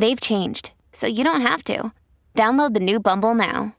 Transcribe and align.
They've 0.00 0.18
changed, 0.18 0.72
so 0.92 1.06
you 1.06 1.24
don't 1.24 1.42
have 1.42 1.62
to. 1.64 1.92
Download 2.34 2.72
the 2.72 2.80
new 2.80 3.00
Bumble 3.00 3.34
now. 3.34 3.76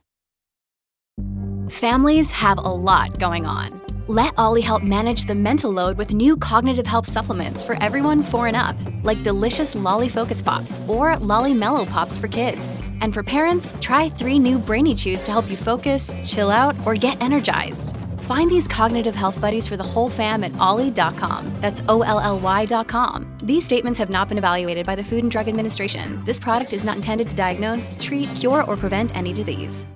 Families 1.68 2.30
have 2.30 2.58
a 2.58 2.60
lot 2.60 3.18
going 3.18 3.44
on. 3.44 3.80
Let 4.06 4.32
OLLY 4.38 4.60
help 4.60 4.84
manage 4.84 5.24
the 5.24 5.34
mental 5.34 5.72
load 5.72 5.98
with 5.98 6.14
new 6.14 6.36
cognitive 6.36 6.86
help 6.86 7.06
supplements 7.06 7.64
for 7.64 7.74
everyone 7.82 8.22
four 8.22 8.46
and 8.46 8.56
up, 8.56 8.76
like 9.02 9.24
delicious 9.24 9.74
Lolly 9.74 10.08
Focus 10.08 10.42
Pops 10.42 10.78
or 10.86 11.16
Lolly 11.16 11.54
Mellow 11.54 11.84
Pops 11.84 12.16
for 12.16 12.28
kids. 12.28 12.84
And 13.00 13.12
for 13.12 13.24
parents, 13.24 13.74
try 13.80 14.08
three 14.08 14.38
new 14.38 14.58
Brainy 14.58 14.94
Chews 14.94 15.24
to 15.24 15.32
help 15.32 15.50
you 15.50 15.56
focus, 15.56 16.14
chill 16.24 16.52
out, 16.52 16.76
or 16.86 16.94
get 16.94 17.20
energized. 17.20 17.96
Find 18.28 18.48
these 18.48 18.68
cognitive 18.68 19.16
health 19.16 19.40
buddies 19.40 19.66
for 19.66 19.76
the 19.76 19.90
whole 19.92 20.10
fam 20.10 20.44
at 20.44 20.56
olly.com. 20.58 21.52
That's 21.60 21.82
O 21.88 22.02
L 22.02 22.20
L 22.20 22.38
Y.com. 22.38 23.31
These 23.44 23.64
statements 23.64 23.98
have 23.98 24.08
not 24.08 24.28
been 24.28 24.38
evaluated 24.38 24.86
by 24.86 24.94
the 24.94 25.02
Food 25.02 25.24
and 25.24 25.30
Drug 25.30 25.48
Administration. 25.48 26.24
This 26.24 26.38
product 26.38 26.72
is 26.72 26.84
not 26.84 26.94
intended 26.94 27.28
to 27.28 27.34
diagnose, 27.34 27.96
treat, 27.96 28.32
cure, 28.36 28.62
or 28.62 28.76
prevent 28.76 29.16
any 29.16 29.32
disease. 29.32 29.88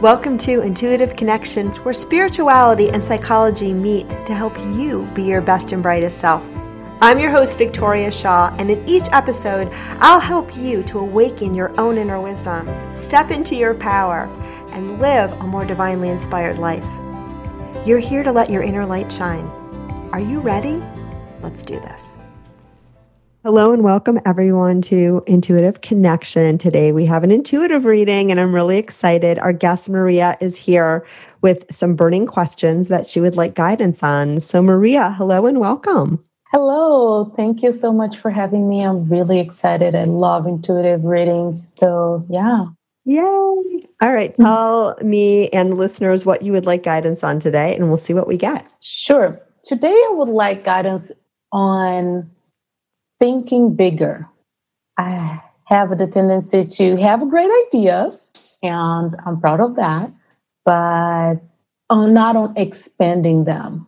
Welcome 0.00 0.38
to 0.38 0.60
Intuitive 0.60 1.16
Connections, 1.16 1.78
where 1.78 1.92
spirituality 1.92 2.88
and 2.88 3.02
psychology 3.02 3.72
meet 3.72 4.08
to 4.26 4.32
help 4.32 4.56
you 4.78 5.08
be 5.12 5.24
your 5.24 5.40
best 5.40 5.72
and 5.72 5.82
brightest 5.82 6.18
self. 6.18 6.44
I'm 7.00 7.18
your 7.18 7.32
host, 7.32 7.58
Victoria 7.58 8.12
Shaw, 8.12 8.54
and 8.60 8.70
in 8.70 8.88
each 8.88 9.08
episode, 9.10 9.68
I'll 9.98 10.20
help 10.20 10.56
you 10.56 10.84
to 10.84 11.00
awaken 11.00 11.52
your 11.52 11.76
own 11.80 11.98
inner 11.98 12.20
wisdom, 12.20 12.68
step 12.94 13.32
into 13.32 13.56
your 13.56 13.74
power, 13.74 14.26
and 14.70 15.00
live 15.00 15.32
a 15.32 15.42
more 15.42 15.64
divinely 15.64 16.10
inspired 16.10 16.58
life. 16.58 16.86
You're 17.84 17.98
here 17.98 18.22
to 18.22 18.30
let 18.30 18.50
your 18.50 18.62
inner 18.62 18.86
light 18.86 19.10
shine. 19.10 19.50
Are 20.12 20.20
you 20.20 20.40
ready? 20.40 20.82
Let's 21.42 21.62
do 21.62 21.78
this. 21.80 22.14
Hello 23.44 23.72
and 23.74 23.84
welcome 23.84 24.18
everyone 24.24 24.80
to 24.82 25.22
Intuitive 25.26 25.82
Connection. 25.82 26.56
Today 26.56 26.92
we 26.92 27.04
have 27.04 27.24
an 27.24 27.30
intuitive 27.30 27.84
reading 27.84 28.30
and 28.30 28.40
I'm 28.40 28.54
really 28.54 28.78
excited. 28.78 29.38
Our 29.38 29.52
guest 29.52 29.90
Maria 29.90 30.34
is 30.40 30.56
here 30.56 31.06
with 31.42 31.66
some 31.70 31.94
burning 31.94 32.26
questions 32.26 32.88
that 32.88 33.10
she 33.10 33.20
would 33.20 33.36
like 33.36 33.54
guidance 33.54 34.02
on. 34.02 34.40
So 34.40 34.62
Maria, 34.62 35.14
hello 35.18 35.44
and 35.44 35.60
welcome. 35.60 36.24
Hello. 36.52 37.26
Thank 37.36 37.62
you 37.62 37.70
so 37.70 37.92
much 37.92 38.16
for 38.16 38.30
having 38.30 38.66
me. 38.66 38.80
I'm 38.82 39.04
really 39.04 39.38
excited. 39.38 39.94
I 39.94 40.04
love 40.04 40.46
intuitive 40.46 41.04
readings. 41.04 41.70
So, 41.76 42.24
yeah. 42.30 42.64
Yay. 43.04 43.20
All 43.20 44.14
right. 44.14 44.34
Tell 44.34 44.96
me 45.02 45.48
and 45.48 45.76
listeners 45.76 46.24
what 46.24 46.40
you 46.40 46.52
would 46.52 46.66
like 46.66 46.82
guidance 46.82 47.22
on 47.22 47.40
today, 47.40 47.74
and 47.76 47.88
we'll 47.88 47.98
see 47.98 48.14
what 48.14 48.26
we 48.26 48.38
get. 48.38 48.70
Sure. 48.80 49.40
Today, 49.68 49.92
I 49.92 50.12
would 50.14 50.30
like 50.30 50.64
guidance 50.64 51.12
on 51.52 52.30
thinking 53.20 53.76
bigger. 53.76 54.26
I 54.96 55.42
have 55.66 55.98
the 55.98 56.06
tendency 56.06 56.64
to 56.64 56.96
have 56.96 57.28
great 57.28 57.50
ideas, 57.66 58.58
and 58.62 59.14
I'm 59.26 59.38
proud 59.38 59.60
of 59.60 59.76
that, 59.76 60.10
but 60.64 61.34
I'm 61.90 62.14
not 62.14 62.34
on 62.34 62.56
expanding 62.56 63.44
them, 63.44 63.86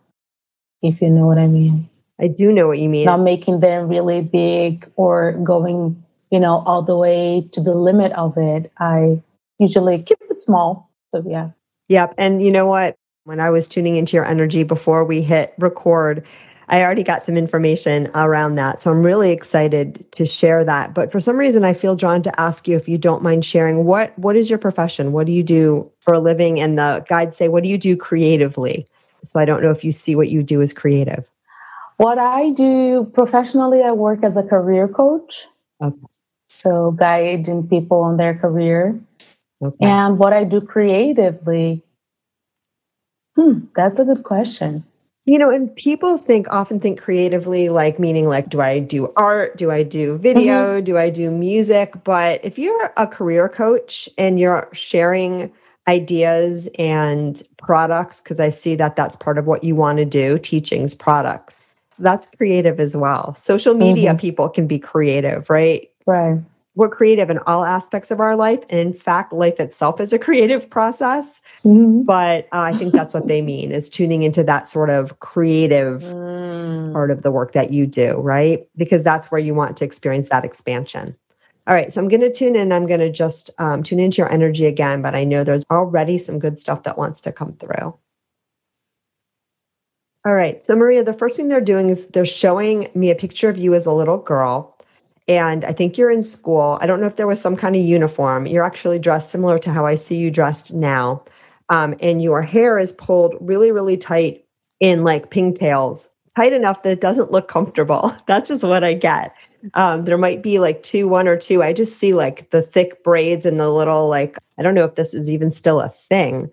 if 0.83 1.01
you 1.01 1.09
know 1.09 1.25
what 1.25 1.39
I 1.39 1.47
mean. 1.47 1.89
I 2.19 2.27
do 2.27 2.51
know 2.51 2.67
what 2.67 2.77
you 2.77 2.87
mean. 2.87 3.05
Not 3.05 3.21
making 3.21 3.61
them 3.61 3.87
really 3.87 4.21
big 4.21 4.87
or 4.97 5.31
going, 5.43 6.03
you 6.29 6.39
know, 6.39 6.61
all 6.67 6.83
the 6.83 6.95
way 6.95 7.49
to 7.53 7.59
the 7.59 7.73
limit 7.73 8.11
of 8.11 8.37
it. 8.37 8.71
I 8.77 9.19
usually 9.57 10.03
keep 10.03 10.19
it 10.29 10.39
small. 10.39 10.91
So, 11.09 11.23
yeah. 11.27 11.49
Yep. 11.89 12.13
And 12.19 12.43
you 12.43 12.51
know 12.51 12.67
what? 12.67 12.95
When 13.23 13.39
I 13.39 13.51
was 13.51 13.67
tuning 13.67 13.97
into 13.97 14.17
your 14.17 14.25
energy 14.25 14.63
before 14.63 15.05
we 15.05 15.21
hit 15.21 15.53
record, 15.59 16.25
I 16.69 16.81
already 16.81 17.03
got 17.03 17.23
some 17.23 17.37
information 17.37 18.09
around 18.15 18.55
that. 18.55 18.81
So 18.81 18.89
I'm 18.89 19.03
really 19.03 19.31
excited 19.31 20.05
to 20.13 20.25
share 20.25 20.65
that. 20.65 20.95
But 20.95 21.11
for 21.11 21.19
some 21.19 21.37
reason 21.37 21.63
I 21.63 21.73
feel 21.73 21.95
drawn 21.95 22.23
to 22.23 22.39
ask 22.39 22.67
you 22.67 22.75
if 22.75 22.89
you 22.89 22.97
don't 22.97 23.21
mind 23.21 23.45
sharing 23.45 23.83
what 23.85 24.17
what 24.17 24.35
is 24.35 24.49
your 24.49 24.57
profession? 24.57 25.11
What 25.11 25.27
do 25.27 25.33
you 25.33 25.43
do 25.43 25.91
for 25.99 26.13
a 26.13 26.19
living? 26.19 26.59
And 26.59 26.79
the 26.79 27.05
guides 27.07 27.37
say, 27.37 27.47
what 27.47 27.63
do 27.63 27.69
you 27.69 27.77
do 27.77 27.95
creatively? 27.95 28.87
So 29.23 29.39
I 29.39 29.45
don't 29.45 29.61
know 29.61 29.69
if 29.69 29.83
you 29.83 29.91
see 29.91 30.15
what 30.15 30.29
you 30.29 30.41
do 30.41 30.61
as 30.61 30.73
creative. 30.73 31.23
What 31.97 32.17
I 32.17 32.49
do 32.51 33.05
professionally, 33.13 33.83
I 33.83 33.91
work 33.91 34.23
as 34.23 34.35
a 34.35 34.43
career 34.43 34.87
coach. 34.87 35.45
Okay. 35.79 35.95
So 36.49 36.91
guiding 36.91 37.67
people 37.67 38.01
on 38.01 38.17
their 38.17 38.33
career. 38.33 38.99
Okay. 39.61 39.85
And 39.85 40.17
what 40.17 40.33
I 40.33 40.43
do 40.43 40.59
creatively, 40.59 41.83
hmm, 43.35 43.59
that's 43.75 43.99
a 43.99 44.05
good 44.05 44.23
question. 44.23 44.83
You 45.25 45.37
know, 45.37 45.51
and 45.51 45.73
people 45.75 46.17
think 46.17 46.47
often 46.49 46.79
think 46.79 46.99
creatively, 46.99 47.69
like 47.69 47.99
meaning 47.99 48.27
like, 48.27 48.49
do 48.49 48.59
I 48.59 48.79
do 48.79 49.13
art? 49.15 49.55
Do 49.55 49.69
I 49.69 49.83
do 49.83 50.17
video? 50.17 50.77
Mm-hmm. 50.77 50.83
Do 50.83 50.97
I 50.97 51.11
do 51.11 51.29
music? 51.29 51.93
But 52.03 52.43
if 52.43 52.57
you're 52.57 52.91
a 52.97 53.05
career 53.05 53.47
coach 53.47 54.09
and 54.17 54.39
you're 54.39 54.67
sharing 54.73 55.51
ideas 55.87 56.67
and 56.79 57.41
products, 57.59 58.19
because 58.19 58.39
I 58.39 58.49
see 58.49 58.75
that 58.75 58.95
that's 58.95 59.15
part 59.15 59.37
of 59.37 59.45
what 59.45 59.63
you 59.63 59.75
want 59.75 59.99
to 59.99 60.05
do, 60.05 60.39
teachings, 60.39 60.95
products, 60.95 61.57
so 61.89 62.01
that's 62.01 62.27
creative 62.31 62.79
as 62.79 62.97
well. 62.97 63.35
Social 63.35 63.75
media 63.75 64.11
mm-hmm. 64.11 64.19
people 64.19 64.49
can 64.49 64.65
be 64.65 64.79
creative, 64.79 65.49
right? 65.49 65.87
Right 66.07 66.39
we're 66.75 66.89
creative 66.89 67.29
in 67.29 67.39
all 67.39 67.65
aspects 67.65 68.11
of 68.11 68.19
our 68.19 68.35
life. 68.35 68.59
And 68.69 68.79
in 68.79 68.93
fact, 68.93 69.33
life 69.33 69.59
itself 69.59 69.99
is 69.99 70.13
a 70.13 70.19
creative 70.27 70.69
process. 70.69 71.41
Mm-hmm. 71.63 72.03
But 72.03 72.47
uh, 72.53 72.59
I 72.59 72.77
think 72.77 72.93
that's 72.93 73.13
what 73.13 73.27
they 73.27 73.41
mean 73.41 73.71
is 73.71 73.89
tuning 73.89 74.23
into 74.23 74.43
that 74.43 74.67
sort 74.67 74.89
of 74.89 75.19
creative 75.19 76.01
mm. 76.03 76.93
part 76.93 77.11
of 77.11 77.23
the 77.23 77.31
work 77.31 77.53
that 77.53 77.71
you 77.71 77.85
do, 77.85 78.15
right? 78.15 78.65
Because 78.77 79.03
that's 79.03 79.31
where 79.31 79.41
you 79.41 79.53
want 79.53 79.77
to 79.77 79.85
experience 79.85 80.29
that 80.29 80.45
expansion. 80.45 81.15
All 81.67 81.75
right, 81.75 81.93
so 81.93 82.01
I'm 82.01 82.07
going 82.07 82.21
to 82.21 82.31
tune 82.31 82.55
in. 82.55 82.71
I'm 82.71 82.87
going 82.87 83.01
to 83.01 83.11
just 83.11 83.51
um, 83.59 83.83
tune 83.83 83.99
into 83.99 84.17
your 84.17 84.31
energy 84.31 84.65
again, 84.65 85.03
but 85.03 85.13
I 85.13 85.23
know 85.23 85.43
there's 85.43 85.65
already 85.69 86.17
some 86.17 86.39
good 86.39 86.57
stuff 86.57 86.83
that 86.83 86.97
wants 86.97 87.21
to 87.21 87.31
come 87.31 87.53
through. 87.53 87.95
All 90.23 90.33
right, 90.33 90.59
so 90.59 90.75
Maria, 90.75 91.03
the 91.03 91.13
first 91.13 91.37
thing 91.37 91.49
they're 91.49 91.61
doing 91.61 91.89
is 91.89 92.07
they're 92.09 92.25
showing 92.25 92.87
me 92.95 93.11
a 93.11 93.15
picture 93.15 93.49
of 93.49 93.57
you 93.57 93.75
as 93.75 93.85
a 93.85 93.91
little 93.91 94.17
girl 94.17 94.70
and 95.37 95.63
I 95.65 95.71
think 95.71 95.97
you're 95.97 96.11
in 96.11 96.23
school. 96.23 96.77
I 96.81 96.87
don't 96.87 96.99
know 96.99 97.07
if 97.07 97.15
there 97.15 97.27
was 97.27 97.41
some 97.41 97.55
kind 97.55 97.75
of 97.75 97.81
uniform. 97.81 98.47
You're 98.47 98.63
actually 98.63 98.99
dressed 98.99 99.31
similar 99.31 99.59
to 99.59 99.71
how 99.71 99.85
I 99.85 99.95
see 99.95 100.17
you 100.17 100.31
dressed 100.31 100.73
now. 100.73 101.23
Um, 101.69 101.95
and 102.01 102.21
your 102.21 102.41
hair 102.41 102.77
is 102.77 102.91
pulled 102.91 103.35
really, 103.39 103.71
really 103.71 103.97
tight 103.97 104.45
in 104.79 105.03
like 105.03 105.29
pigtails, 105.29 106.09
tight 106.35 106.53
enough 106.53 106.83
that 106.83 106.91
it 106.91 107.01
doesn't 107.01 107.31
look 107.31 107.47
comfortable. 107.47 108.13
That's 108.27 108.49
just 108.49 108.63
what 108.63 108.83
I 108.83 108.93
get. 108.93 109.33
Um, 109.75 110.05
there 110.05 110.17
might 110.17 110.41
be 110.41 110.59
like 110.59 110.83
two, 110.83 111.07
one 111.07 111.27
or 111.27 111.37
two. 111.37 111.63
I 111.63 111.71
just 111.71 111.97
see 111.97 112.13
like 112.13 112.49
the 112.49 112.61
thick 112.61 113.03
braids 113.03 113.45
and 113.45 113.59
the 113.59 113.71
little, 113.71 114.09
like, 114.09 114.37
I 114.57 114.63
don't 114.63 114.75
know 114.75 114.85
if 114.85 114.95
this 114.95 115.13
is 115.13 115.31
even 115.31 115.51
still 115.51 115.79
a 115.79 115.89
thing, 115.89 116.51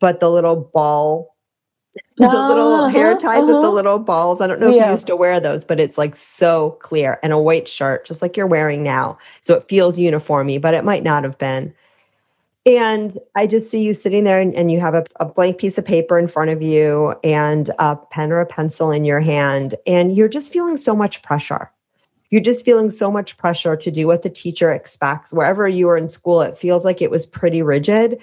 but 0.00 0.20
the 0.20 0.30
little 0.30 0.56
ball 0.56 1.35
the 2.16 2.26
little 2.26 2.74
uh-huh, 2.74 2.88
hair 2.88 3.16
ties 3.16 3.44
uh-huh. 3.44 3.46
with 3.46 3.48
the 3.48 3.58
uh-huh. 3.58 3.70
little 3.70 3.98
balls. 3.98 4.40
I 4.40 4.46
don't 4.46 4.60
know 4.60 4.68
if 4.68 4.76
yeah. 4.76 4.86
you 4.86 4.92
used 4.92 5.06
to 5.08 5.16
wear 5.16 5.40
those, 5.40 5.64
but 5.64 5.80
it's 5.80 5.98
like 5.98 6.16
so 6.16 6.72
clear 6.80 7.18
and 7.22 7.32
a 7.32 7.38
white 7.38 7.68
shirt, 7.68 8.06
just 8.06 8.22
like 8.22 8.36
you're 8.36 8.46
wearing 8.46 8.82
now. 8.82 9.18
So 9.42 9.54
it 9.54 9.68
feels 9.68 9.98
uniformy, 9.98 10.58
but 10.58 10.74
it 10.74 10.84
might 10.84 11.02
not 11.02 11.24
have 11.24 11.38
been. 11.38 11.74
And 12.66 13.16
I 13.36 13.46
just 13.46 13.70
see 13.70 13.84
you 13.84 13.92
sitting 13.92 14.24
there 14.24 14.40
and, 14.40 14.52
and 14.54 14.72
you 14.72 14.80
have 14.80 14.94
a, 14.94 15.04
a, 15.20 15.24
blank 15.24 15.58
piece 15.58 15.78
of 15.78 15.86
paper 15.86 16.18
in 16.18 16.26
front 16.26 16.50
of 16.50 16.60
you 16.60 17.14
and 17.22 17.70
a 17.78 17.94
pen 17.94 18.32
or 18.32 18.40
a 18.40 18.46
pencil 18.46 18.90
in 18.90 19.04
your 19.04 19.20
hand. 19.20 19.76
And 19.86 20.16
you're 20.16 20.28
just 20.28 20.52
feeling 20.52 20.76
so 20.76 20.96
much 20.96 21.22
pressure. 21.22 21.70
You're 22.30 22.42
just 22.42 22.64
feeling 22.64 22.90
so 22.90 23.08
much 23.08 23.36
pressure 23.36 23.76
to 23.76 23.90
do 23.92 24.08
what 24.08 24.22
the 24.22 24.30
teacher 24.30 24.72
expects. 24.72 25.32
Wherever 25.32 25.68
you 25.68 25.86
were 25.86 25.96
in 25.96 26.08
school, 26.08 26.42
it 26.42 26.58
feels 26.58 26.84
like 26.84 27.00
it 27.00 27.10
was 27.10 27.24
pretty 27.24 27.62
rigid 27.62 28.20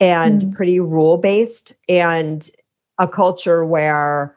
and 0.00 0.42
mm. 0.42 0.54
pretty 0.54 0.80
rule 0.80 1.16
based. 1.16 1.72
And 1.88 2.50
a 2.98 3.08
culture 3.08 3.64
where 3.64 4.36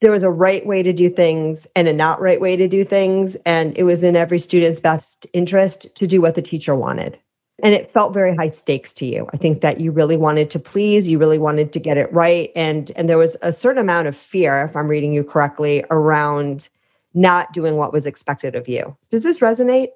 there 0.00 0.12
was 0.12 0.22
a 0.22 0.30
right 0.30 0.66
way 0.66 0.82
to 0.82 0.92
do 0.92 1.08
things 1.08 1.66
and 1.74 1.88
a 1.88 1.92
not 1.92 2.20
right 2.20 2.40
way 2.40 2.56
to 2.56 2.68
do 2.68 2.84
things. 2.84 3.36
And 3.46 3.76
it 3.78 3.84
was 3.84 4.02
in 4.02 4.14
every 4.14 4.38
student's 4.38 4.80
best 4.80 5.26
interest 5.32 5.94
to 5.96 6.06
do 6.06 6.20
what 6.20 6.34
the 6.34 6.42
teacher 6.42 6.74
wanted. 6.74 7.18
And 7.62 7.72
it 7.72 7.90
felt 7.90 8.12
very 8.12 8.36
high 8.36 8.48
stakes 8.48 8.92
to 8.94 9.06
you. 9.06 9.26
I 9.32 9.38
think 9.38 9.62
that 9.62 9.80
you 9.80 9.90
really 9.90 10.18
wanted 10.18 10.50
to 10.50 10.58
please, 10.58 11.08
you 11.08 11.18
really 11.18 11.38
wanted 11.38 11.72
to 11.72 11.80
get 11.80 11.96
it 11.96 12.12
right. 12.12 12.50
And, 12.54 12.92
and 12.96 13.08
there 13.08 13.16
was 13.16 13.38
a 13.40 13.50
certain 13.50 13.80
amount 13.80 14.08
of 14.08 14.16
fear, 14.16 14.66
if 14.66 14.76
I'm 14.76 14.88
reading 14.88 15.14
you 15.14 15.24
correctly, 15.24 15.82
around 15.90 16.68
not 17.14 17.54
doing 17.54 17.76
what 17.76 17.94
was 17.94 18.04
expected 18.04 18.54
of 18.54 18.68
you. 18.68 18.94
Does 19.10 19.22
this 19.22 19.38
resonate? 19.38 19.88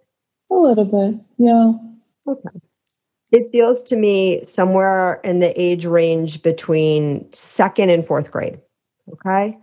A 0.50 0.54
little 0.54 0.86
bit, 0.86 1.20
yeah. 1.36 1.72
Okay. 2.26 2.48
It 3.32 3.50
feels 3.52 3.82
to 3.84 3.96
me 3.96 4.44
somewhere 4.44 5.20
in 5.22 5.38
the 5.40 5.58
age 5.60 5.86
range 5.86 6.42
between 6.42 7.28
second 7.32 7.90
and 7.90 8.04
fourth 8.06 8.30
grade. 8.30 8.58
Okay. 9.12 9.56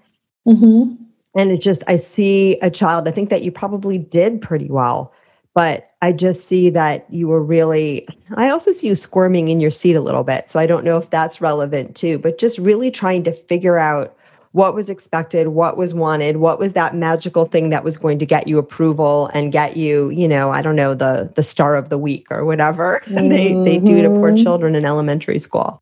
Mm-hmm. 0.47 1.03
And 1.35 1.51
it's 1.51 1.63
just, 1.63 1.83
I 1.87 1.97
see 1.97 2.57
a 2.61 2.71
child, 2.71 3.07
I 3.07 3.11
think 3.11 3.29
that 3.29 3.43
you 3.43 3.51
probably 3.51 3.97
did 3.97 4.41
pretty 4.41 4.69
well, 4.69 5.13
but 5.53 5.91
I 6.01 6.11
just 6.11 6.47
see 6.47 6.69
that 6.71 7.05
you 7.09 7.27
were 7.27 7.43
really, 7.43 8.07
I 8.35 8.49
also 8.49 8.71
see 8.71 8.87
you 8.87 8.95
squirming 8.95 9.49
in 9.49 9.59
your 9.59 9.71
seat 9.71 9.95
a 9.95 10.01
little 10.01 10.23
bit. 10.23 10.49
So 10.49 10.59
I 10.59 10.65
don't 10.65 10.83
know 10.83 10.97
if 10.97 11.09
that's 11.09 11.41
relevant 11.41 11.95
too, 11.95 12.17
but 12.19 12.37
just 12.37 12.57
really 12.59 12.89
trying 12.89 13.23
to 13.23 13.31
figure 13.31 13.77
out 13.77 14.15
what 14.51 14.73
was 14.73 14.89
expected, 14.89 15.49
what 15.49 15.77
was 15.77 15.93
wanted, 15.93 16.37
what 16.37 16.59
was 16.59 16.73
that 16.73 16.95
magical 16.95 17.45
thing 17.45 17.69
that 17.69 17.83
was 17.83 17.97
going 17.97 18.19
to 18.19 18.25
get 18.25 18.47
you 18.47 18.57
approval 18.57 19.29
and 19.33 19.51
get 19.51 19.77
you, 19.77 20.09
you 20.09 20.27
know, 20.27 20.51
I 20.51 20.61
don't 20.61 20.75
know, 20.75 20.93
the 20.93 21.31
the 21.35 21.43
star 21.43 21.75
of 21.75 21.89
the 21.89 21.97
week 21.97 22.27
or 22.29 22.45
whatever 22.45 23.01
mm-hmm. 23.05 23.27
they 23.29 23.53
they 23.63 23.77
do 23.77 24.01
to 24.01 24.09
poor 24.09 24.31
mm-hmm. 24.31 24.43
children 24.43 24.75
in 24.75 24.85
elementary 24.85 25.39
school. 25.39 25.81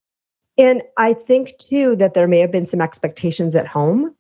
And 0.58 0.82
I 0.98 1.14
think 1.14 1.58
too 1.58 1.96
that 1.98 2.14
there 2.14 2.28
may 2.28 2.40
have 2.40 2.52
been 2.52 2.66
some 2.66 2.82
expectations 2.82 3.56
at 3.56 3.68
home 3.68 4.16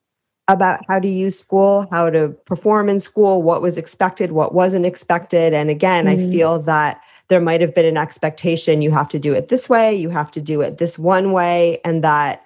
about 0.47 0.79
how 0.87 0.99
to 0.99 1.07
use 1.07 1.37
school, 1.37 1.87
how 1.91 2.09
to 2.09 2.29
perform 2.45 2.89
in 2.89 2.99
school, 2.99 3.41
what 3.41 3.61
was 3.61 3.77
expected, 3.77 4.31
what 4.31 4.53
wasn't 4.53 4.85
expected. 4.85 5.53
And 5.53 5.69
again, 5.69 6.05
mm-hmm. 6.05 6.29
I 6.29 6.31
feel 6.31 6.59
that 6.59 7.01
there 7.29 7.41
might 7.41 7.61
have 7.61 7.73
been 7.73 7.85
an 7.85 7.97
expectation 7.97 8.81
you 8.81 8.91
have 8.91 9.09
to 9.09 9.19
do 9.19 9.33
it 9.33 9.47
this 9.47 9.67
way, 9.67 9.95
you 9.95 10.09
have 10.09 10.31
to 10.33 10.41
do 10.41 10.61
it 10.61 10.77
this 10.77 10.99
one 10.99 11.31
way, 11.31 11.79
and 11.83 12.03
that, 12.03 12.44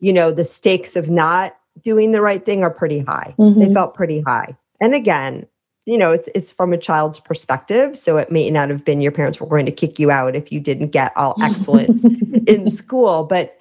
you 0.00 0.12
know, 0.12 0.30
the 0.30 0.44
stakes 0.44 0.96
of 0.96 1.08
not 1.08 1.56
doing 1.82 2.12
the 2.12 2.20
right 2.20 2.44
thing 2.44 2.62
are 2.62 2.70
pretty 2.70 3.00
high. 3.00 3.34
Mm-hmm. 3.38 3.60
They 3.60 3.72
felt 3.72 3.94
pretty 3.94 4.20
high. 4.20 4.56
And 4.80 4.94
again, 4.94 5.46
you 5.86 5.96
know, 5.96 6.12
it's 6.12 6.28
it's 6.34 6.52
from 6.52 6.72
a 6.72 6.78
child's 6.78 7.18
perspective. 7.20 7.96
So 7.96 8.16
it 8.16 8.30
may 8.30 8.50
not 8.50 8.68
have 8.68 8.84
been 8.84 9.00
your 9.00 9.12
parents 9.12 9.40
were 9.40 9.46
going 9.46 9.66
to 9.66 9.72
kick 9.72 9.98
you 9.98 10.10
out 10.10 10.36
if 10.36 10.52
you 10.52 10.60
didn't 10.60 10.88
get 10.88 11.16
all 11.16 11.34
excellence 11.42 12.04
in 12.46 12.70
school, 12.70 13.24
but 13.24 13.58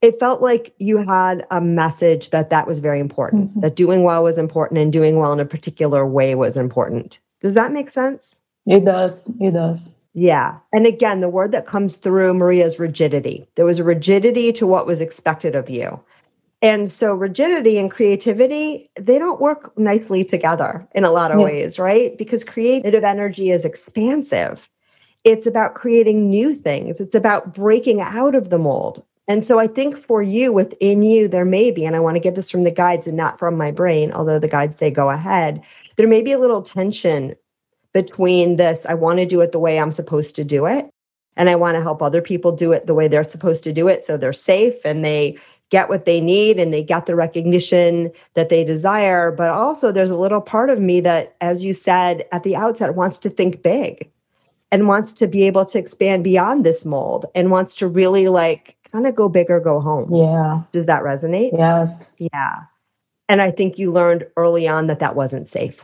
it 0.00 0.18
felt 0.20 0.40
like 0.40 0.74
you 0.78 0.98
had 0.98 1.44
a 1.50 1.60
message 1.60 2.30
that 2.30 2.50
that 2.50 2.66
was 2.66 2.80
very 2.80 3.00
important 3.00 3.50
mm-hmm. 3.50 3.60
that 3.60 3.76
doing 3.76 4.02
well 4.02 4.22
was 4.22 4.38
important 4.38 4.78
and 4.78 4.92
doing 4.92 5.18
well 5.18 5.32
in 5.32 5.40
a 5.40 5.44
particular 5.44 6.06
way 6.06 6.34
was 6.34 6.56
important 6.56 7.18
does 7.40 7.54
that 7.54 7.72
make 7.72 7.90
sense 7.90 8.34
it 8.66 8.84
does 8.84 9.30
it 9.40 9.52
does 9.52 9.97
yeah. 10.14 10.58
And 10.72 10.86
again 10.86 11.20
the 11.20 11.28
word 11.28 11.52
that 11.52 11.66
comes 11.66 11.96
through 11.96 12.34
maria's 12.34 12.78
rigidity. 12.78 13.46
There 13.54 13.64
was 13.64 13.78
a 13.78 13.84
rigidity 13.84 14.52
to 14.52 14.66
what 14.66 14.86
was 14.86 15.00
expected 15.00 15.54
of 15.54 15.70
you. 15.70 16.00
And 16.60 16.90
so 16.90 17.14
rigidity 17.14 17.78
and 17.78 17.90
creativity 17.90 18.90
they 18.96 19.18
don't 19.18 19.40
work 19.40 19.76
nicely 19.78 20.24
together 20.24 20.86
in 20.94 21.04
a 21.04 21.12
lot 21.12 21.30
of 21.30 21.38
yeah. 21.38 21.44
ways 21.44 21.78
right? 21.78 22.16
Because 22.18 22.44
creative 22.44 23.04
energy 23.04 23.50
is 23.50 23.64
expansive. 23.64 24.68
It's 25.24 25.46
about 25.46 25.74
creating 25.74 26.30
new 26.30 26.54
things. 26.54 27.00
It's 27.00 27.14
about 27.14 27.54
breaking 27.54 28.00
out 28.00 28.34
of 28.34 28.50
the 28.50 28.58
mold. 28.58 29.04
And 29.28 29.44
so 29.44 29.58
I 29.58 29.66
think 29.66 29.98
for 29.98 30.22
you, 30.22 30.52
within 30.52 31.02
you, 31.02 31.28
there 31.28 31.44
may 31.44 31.70
be, 31.70 31.84
and 31.84 31.94
I 31.94 32.00
want 32.00 32.16
to 32.16 32.20
get 32.20 32.34
this 32.34 32.50
from 32.50 32.64
the 32.64 32.70
guides 32.70 33.06
and 33.06 33.16
not 33.16 33.38
from 33.38 33.58
my 33.58 33.70
brain, 33.70 34.10
although 34.12 34.38
the 34.38 34.48
guides 34.48 34.74
say 34.74 34.90
go 34.90 35.10
ahead, 35.10 35.62
there 35.96 36.08
may 36.08 36.22
be 36.22 36.32
a 36.32 36.38
little 36.38 36.62
tension 36.62 37.36
between 37.98 38.54
this 38.54 38.86
I 38.88 38.94
want 38.94 39.18
to 39.18 39.26
do 39.26 39.40
it 39.40 39.50
the 39.50 39.58
way 39.58 39.80
I'm 39.80 39.90
supposed 39.90 40.36
to 40.36 40.44
do 40.44 40.66
it. 40.66 40.88
And 41.36 41.50
I 41.50 41.56
want 41.56 41.76
to 41.76 41.82
help 41.82 42.00
other 42.00 42.22
people 42.22 42.52
do 42.52 42.72
it 42.72 42.86
the 42.86 42.94
way 42.94 43.08
they're 43.08 43.24
supposed 43.24 43.64
to 43.64 43.72
do 43.72 43.88
it 43.88 44.04
so 44.04 44.16
they're 44.16 44.32
safe 44.32 44.84
and 44.84 45.04
they 45.04 45.36
get 45.70 45.88
what 45.88 46.04
they 46.04 46.20
need 46.20 46.60
and 46.60 46.72
they 46.72 46.82
get 46.82 47.06
the 47.06 47.16
recognition 47.16 48.12
that 48.34 48.50
they 48.50 48.62
desire. 48.62 49.32
But 49.32 49.50
also, 49.50 49.90
there's 49.90 50.12
a 50.12 50.16
little 50.16 50.40
part 50.40 50.70
of 50.70 50.78
me 50.80 51.00
that, 51.00 51.34
as 51.40 51.64
you 51.64 51.74
said 51.74 52.24
at 52.30 52.44
the 52.44 52.54
outset, 52.54 52.94
wants 52.94 53.18
to 53.18 53.30
think 53.30 53.62
big 53.62 54.08
and 54.70 54.86
wants 54.86 55.12
to 55.14 55.26
be 55.26 55.42
able 55.42 55.64
to 55.66 55.78
expand 55.78 56.22
beyond 56.22 56.64
this 56.64 56.84
mold 56.84 57.26
and 57.34 57.50
wants 57.50 57.74
to 57.76 57.88
really 57.88 58.28
like 58.28 58.76
kind 58.92 59.06
of 59.06 59.16
go 59.16 59.28
big 59.28 59.50
or 59.50 59.60
go 59.60 59.80
home. 59.80 60.08
Yeah. 60.10 60.62
Does 60.70 60.86
that 60.86 61.02
resonate? 61.02 61.50
Yes. 61.56 62.22
Yeah. 62.32 62.62
And 63.28 63.42
I 63.42 63.50
think 63.50 63.76
you 63.76 63.92
learned 63.92 64.26
early 64.36 64.68
on 64.68 64.86
that 64.86 65.00
that 65.00 65.16
wasn't 65.16 65.48
safe, 65.48 65.80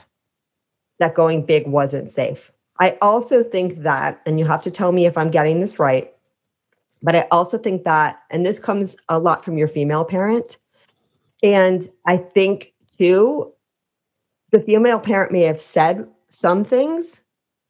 that 1.05 1.15
going 1.15 1.45
big 1.45 1.67
wasn't 1.67 2.11
safe. 2.11 2.51
I 2.81 2.97
also 3.03 3.43
think 3.43 3.83
that, 3.83 4.21
and 4.25 4.39
you 4.39 4.47
have 4.47 4.63
to 4.63 4.71
tell 4.71 4.91
me 4.91 5.05
if 5.05 5.19
I'm 5.19 5.31
getting 5.31 5.61
this 5.61 5.79
right, 5.79 6.11
but 7.03 7.15
I 7.15 7.27
also 7.31 7.59
think 7.59 7.85
that, 7.85 8.23
and 8.31 8.47
this 8.47 8.59
comes 8.59 8.97
a 9.11 9.19
lot 9.19 9.45
from 9.45 9.59
your 9.59 9.69
female 9.69 10.05
parent. 10.05 10.57
And 11.43 11.87
I 12.07 12.17
think 12.17 12.73
too, 12.99 13.53
the 14.51 14.61
female 14.61 14.99
parent 14.99 15.31
may 15.31 15.43
have 15.43 15.61
said 15.61 16.09
some 16.31 16.65
things 16.65 17.23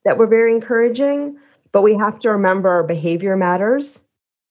that 0.05 0.17
were 0.17 0.29
very 0.29 0.55
encouraging, 0.55 1.37
but 1.73 1.83
we 1.83 1.97
have 1.97 2.21
to 2.21 2.31
remember 2.31 2.69
our 2.69 2.85
behavior 2.85 3.37
matters 3.37 4.07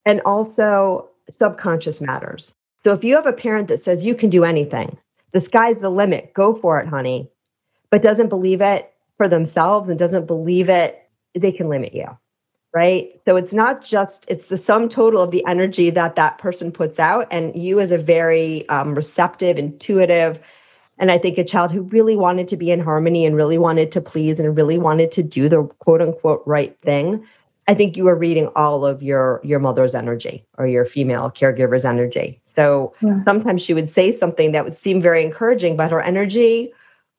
and 0.06 0.20
also, 0.26 1.10
subconscious 1.30 2.02
matters. 2.02 2.54
So 2.84 2.92
if 2.92 3.02
you 3.02 3.16
have 3.16 3.26
a 3.26 3.32
parent 3.32 3.70
that 3.70 3.82
says 3.82 4.06
you 4.06 4.14
can 4.14 4.30
do 4.30 4.44
anything, 4.44 4.98
the 5.32 5.40
sky's 5.40 5.80
the 5.80 5.90
limit, 5.90 6.34
go 6.34 6.54
for 6.54 6.82
it, 6.82 6.88
honey, 6.88 7.32
but 7.94 8.02
doesn't 8.02 8.30
believe 8.30 8.60
it 8.60 8.92
for 9.18 9.28
themselves 9.28 9.88
and 9.88 10.00
doesn't 10.00 10.26
believe 10.26 10.68
it, 10.68 11.08
they 11.36 11.52
can 11.52 11.70
limit 11.70 11.94
you. 11.94 12.08
Right. 12.74 13.12
So 13.24 13.36
it's 13.36 13.54
not 13.54 13.84
just, 13.84 14.26
it's 14.28 14.48
the 14.48 14.58
sum 14.58 14.90
total 14.90 15.22
of 15.22 15.30
the 15.30 15.46
energy 15.46 15.92
that 15.92 16.16
that 16.16 16.40
person 16.40 16.72
puts 16.72 17.00
out. 17.00 17.28
And 17.30 17.56
you, 17.56 17.80
as 17.80 17.92
a 17.92 18.00
very 18.00 18.68
um, 18.68 18.96
receptive, 18.96 19.60
intuitive, 19.60 20.40
and 20.98 21.12
I 21.12 21.20
think 21.20 21.38
a 21.38 21.44
child 21.44 21.72
who 21.72 21.84
really 21.84 22.16
wanted 22.16 22.48
to 22.48 22.58
be 22.58 22.72
in 22.72 22.80
harmony 22.80 23.28
and 23.28 23.36
really 23.36 23.60
wanted 23.60 23.92
to 23.92 24.02
please 24.02 24.40
and 24.40 24.58
really 24.58 24.80
wanted 24.80 25.12
to 25.12 25.22
do 25.22 25.48
the 25.48 25.62
quote 25.78 26.02
unquote 26.02 26.42
right 26.48 26.76
thing 26.82 27.24
I 27.68 27.74
think 27.74 27.96
you 27.96 28.04
were 28.04 28.16
reading 28.16 28.50
all 28.56 28.86
of 28.86 29.02
your 29.02 29.40
your 29.44 29.60
mother's 29.60 29.96
energy 29.96 30.46
or 30.58 30.68
your 30.68 30.86
female 30.86 31.32
caregiver's 31.32 31.86
energy. 31.86 32.42
So 32.56 32.94
yeah. 33.02 33.24
sometimes 33.24 33.62
she 33.62 33.74
would 33.74 33.90
say 33.90 34.16
something 34.16 34.52
that 34.52 34.66
would 34.66 34.74
seem 34.74 35.02
very 35.02 35.24
encouraging, 35.24 35.78
but 35.78 35.92
her 35.92 36.02
energy 36.02 36.74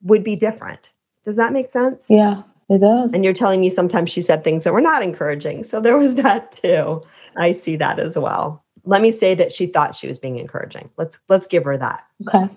would 0.05 0.23
be 0.23 0.37
different. 0.37 0.91
Does 1.25 1.37
that 1.37 1.53
make 1.53 1.73
sense? 1.73 2.05
Yeah, 2.09 2.43
it 2.69 2.79
does. 2.79 3.13
And 3.13 3.25
you're 3.25 3.35
telling 3.35 3.61
me 3.61 3.71
sometimes 3.71 4.11
she 4.11 4.21
said 4.21 4.45
things 4.45 4.65
that 4.65 4.73
were 4.73 4.81
not 4.81 5.03
encouraging. 5.03 5.65
So 5.65 5.81
there 5.81 5.99
was 5.99 6.15
that 6.17 6.53
too. 6.53 7.03
I 7.37 7.53
see 7.53 7.77
that 7.77 7.99
as 7.99 8.17
well. 8.17 8.63
Let 8.85 9.03
me 9.03 9.11
say 9.11 9.35
that 9.35 9.53
she 9.53 9.67
thought 9.67 9.97
she 9.97 10.07
was 10.07 10.19
being 10.19 10.39
encouraging. 10.39 10.91
Let's 10.97 11.19
let's 11.29 11.47
give 11.47 11.65
her 11.65 11.77
that. 11.79 12.05
Okay. 12.29 12.49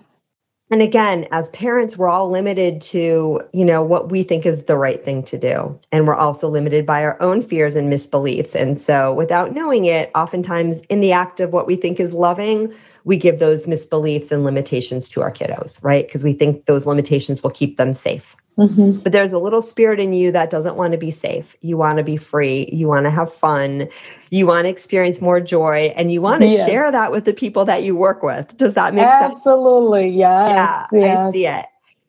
And 0.70 0.82
again, 0.82 1.26
as 1.32 1.48
parents, 1.50 1.96
we're 1.96 2.10
all 2.10 2.30
limited 2.30 2.82
to, 2.82 3.40
you 3.54 3.64
know, 3.64 3.82
what 3.82 4.10
we 4.10 4.22
think 4.22 4.44
is 4.44 4.64
the 4.64 4.76
right 4.76 5.02
thing 5.02 5.22
to 5.22 5.38
do. 5.38 5.78
And 5.92 6.06
we're 6.06 6.14
also 6.14 6.46
limited 6.46 6.84
by 6.84 7.02
our 7.02 7.20
own 7.22 7.40
fears 7.40 7.74
and 7.74 7.90
misbeliefs. 7.90 8.54
And 8.54 8.76
so 8.76 9.14
without 9.14 9.54
knowing 9.54 9.86
it, 9.86 10.10
oftentimes 10.14 10.80
in 10.90 11.00
the 11.00 11.12
act 11.12 11.40
of 11.40 11.54
what 11.54 11.66
we 11.66 11.74
think 11.74 11.98
is 11.98 12.12
loving, 12.12 12.74
we 13.08 13.16
give 13.16 13.38
those 13.38 13.64
misbeliefs 13.64 14.30
and 14.30 14.44
limitations 14.44 15.08
to 15.08 15.22
our 15.22 15.32
kiddos, 15.32 15.82
right? 15.82 16.06
Because 16.06 16.22
we 16.22 16.34
think 16.34 16.66
those 16.66 16.86
limitations 16.86 17.42
will 17.42 17.50
keep 17.50 17.78
them 17.78 17.94
safe. 17.94 18.36
Mm-hmm. 18.58 18.98
But 18.98 19.12
there's 19.12 19.32
a 19.32 19.38
little 19.38 19.62
spirit 19.62 19.98
in 19.98 20.12
you 20.12 20.30
that 20.32 20.50
doesn't 20.50 20.76
want 20.76 20.92
to 20.92 20.98
be 20.98 21.10
safe. 21.10 21.56
You 21.62 21.78
want 21.78 21.96
to 21.96 22.04
be 22.04 22.18
free. 22.18 22.68
You 22.70 22.86
want 22.86 23.06
to 23.06 23.10
have 23.10 23.32
fun. 23.32 23.88
You 24.30 24.46
want 24.46 24.66
to 24.66 24.68
experience 24.68 25.22
more 25.22 25.40
joy 25.40 25.94
and 25.96 26.12
you 26.12 26.20
want 26.20 26.42
to 26.42 26.50
share 26.50 26.92
that 26.92 27.10
with 27.10 27.24
the 27.24 27.32
people 27.32 27.64
that 27.64 27.82
you 27.82 27.96
work 27.96 28.22
with. 28.22 28.54
Does 28.58 28.74
that 28.74 28.92
make 28.92 29.06
Absolutely, 29.06 29.22
sense? 29.22 29.38
Absolutely. 29.38 30.08
Yes. 30.10 30.88
Yeah, 30.92 31.00
yes. 31.00 31.18
I 31.18 31.30
see 31.30 31.46
it. 31.46 31.64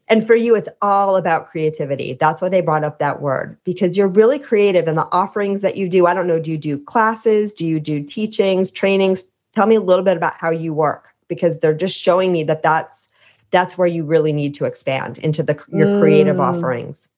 And 0.09 0.27
for 0.27 0.35
you, 0.35 0.53
it's 0.53 0.69
all 0.81 1.15
about 1.15 1.47
creativity. 1.47 2.17
That's 2.19 2.41
why 2.41 2.49
they 2.49 2.59
brought 2.59 2.83
up 2.83 2.99
that 2.99 3.21
word 3.21 3.57
because 3.63 3.95
you're 3.95 4.09
really 4.09 4.39
creative 4.39 4.89
in 4.89 4.95
the 4.95 5.07
offerings 5.13 5.61
that 5.61 5.77
you 5.77 5.87
do. 5.87 6.07
I 6.07 6.13
don't 6.13 6.27
know, 6.27 6.41
do 6.41 6.51
you 6.51 6.57
do 6.57 6.77
classes? 6.77 7.53
Do 7.53 7.65
you 7.65 7.79
do 7.79 8.03
teachings, 8.03 8.69
trainings? 8.69 9.23
Tell 9.59 9.67
me 9.67 9.75
a 9.75 9.81
little 9.81 10.05
bit 10.05 10.15
about 10.15 10.35
how 10.37 10.51
you 10.51 10.73
work 10.73 11.09
because 11.27 11.59
they're 11.59 11.73
just 11.73 11.99
showing 11.99 12.31
me 12.31 12.43
that 12.43 12.63
that's 12.63 13.03
that's 13.51 13.77
where 13.77 13.89
you 13.89 14.05
really 14.05 14.31
need 14.31 14.53
to 14.53 14.63
expand 14.63 15.17
into 15.17 15.43
the 15.43 15.61
your 15.67 15.99
creative 15.99 16.37
mm. 16.37 16.39
offerings. 16.39 17.09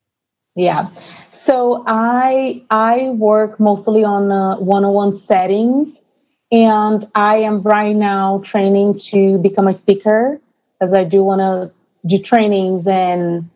Yeah. 0.56 0.90
So 1.30 1.84
i 1.86 2.64
i 2.72 3.10
work 3.10 3.60
mostly 3.60 4.04
on 4.04 4.32
uh, 4.32 4.58
one-on-one 4.58 5.14
settings 5.14 6.04
and 6.52 7.06
i 7.14 7.36
am 7.36 7.62
right 7.62 7.96
now 7.96 8.40
training 8.40 8.98
to 9.12 9.38
become 9.38 9.68
a 9.68 9.74
speaker 9.74 10.42
as 10.82 10.96
i 10.96 11.04
do 11.04 11.22
want 11.22 11.42
to 11.42 11.72
do 12.08 12.18
trainings 12.18 12.88
and 12.88 13.48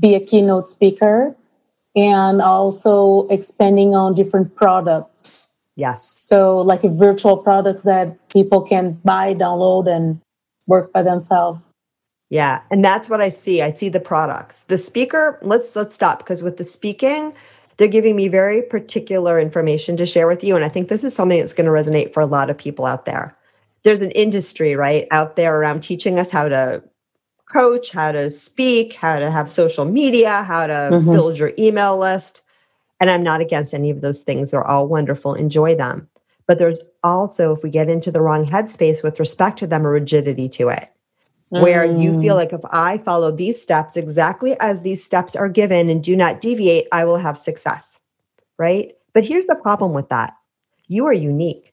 be 0.00 0.16
a 0.16 0.20
keynote 0.20 0.68
speaker 0.68 1.36
and 1.94 2.42
also 2.42 3.28
expanding 3.28 3.94
on 3.94 4.12
different 4.12 4.56
products 4.56 5.43
yes 5.76 6.02
so 6.02 6.60
like 6.60 6.82
virtual 6.82 7.36
products 7.36 7.82
that 7.82 8.16
people 8.28 8.62
can 8.62 8.92
buy 9.04 9.34
download 9.34 9.88
and 9.88 10.20
work 10.66 10.92
by 10.92 11.02
themselves 11.02 11.74
yeah, 12.30 12.62
and 12.68 12.84
that's 12.84 13.08
what 13.08 13.20
I 13.20 13.28
see. 13.28 13.62
I 13.62 13.70
see 13.70 13.88
the 13.88 14.00
products. 14.00 14.62
The 14.62 14.78
speaker, 14.78 15.38
let's 15.42 15.76
let's 15.76 15.94
stop 15.94 16.18
because 16.18 16.42
with 16.42 16.56
the 16.56 16.64
speaking, 16.64 17.32
they're 17.76 17.86
giving 17.86 18.16
me 18.16 18.26
very 18.28 18.62
particular 18.62 19.38
information 19.38 19.96
to 19.98 20.06
share 20.06 20.26
with 20.26 20.42
you 20.42 20.56
and 20.56 20.64
I 20.64 20.68
think 20.68 20.88
this 20.88 21.04
is 21.04 21.14
something 21.14 21.38
that's 21.38 21.52
going 21.52 21.66
to 21.66 21.70
resonate 21.70 22.12
for 22.12 22.20
a 22.20 22.26
lot 22.26 22.50
of 22.50 22.58
people 22.58 22.86
out 22.86 23.04
there. 23.04 23.36
There's 23.84 24.00
an 24.00 24.10
industry, 24.12 24.74
right, 24.74 25.06
out 25.10 25.36
there 25.36 25.56
around 25.56 25.82
teaching 25.82 26.18
us 26.18 26.30
how 26.30 26.48
to 26.48 26.82
coach, 27.52 27.92
how 27.92 28.12
to 28.12 28.30
speak, 28.30 28.94
how 28.94 29.18
to 29.18 29.30
have 29.30 29.48
social 29.48 29.84
media, 29.84 30.42
how 30.42 30.66
to 30.66 30.72
mm-hmm. 30.72 31.12
build 31.12 31.38
your 31.38 31.52
email 31.58 31.98
list. 31.98 32.42
And 33.00 33.10
I'm 33.10 33.22
not 33.22 33.40
against 33.40 33.74
any 33.74 33.90
of 33.90 34.00
those 34.00 34.22
things. 34.22 34.50
They're 34.50 34.66
all 34.66 34.86
wonderful. 34.86 35.34
Enjoy 35.34 35.74
them. 35.74 36.08
But 36.46 36.58
there's 36.58 36.80
also, 37.02 37.52
if 37.52 37.62
we 37.62 37.70
get 37.70 37.88
into 37.88 38.10
the 38.10 38.20
wrong 38.20 38.44
headspace 38.44 39.02
with 39.02 39.18
respect 39.18 39.58
to 39.58 39.66
them, 39.66 39.84
a 39.84 39.88
rigidity 39.88 40.48
to 40.50 40.68
it, 40.68 40.90
mm. 41.52 41.62
where 41.62 41.84
you 41.84 42.20
feel 42.20 42.34
mm. 42.34 42.38
like 42.38 42.52
if 42.52 42.60
I 42.70 42.98
follow 42.98 43.30
these 43.32 43.60
steps 43.60 43.96
exactly 43.96 44.58
as 44.60 44.82
these 44.82 45.02
steps 45.02 45.34
are 45.34 45.48
given 45.48 45.88
and 45.88 46.02
do 46.02 46.16
not 46.16 46.40
deviate, 46.40 46.86
I 46.92 47.04
will 47.04 47.16
have 47.16 47.38
success. 47.38 47.98
Right. 48.58 48.94
But 49.14 49.24
here's 49.24 49.46
the 49.46 49.54
problem 49.54 49.92
with 49.92 50.08
that 50.10 50.34
you 50.86 51.06
are 51.06 51.12
unique. 51.12 51.72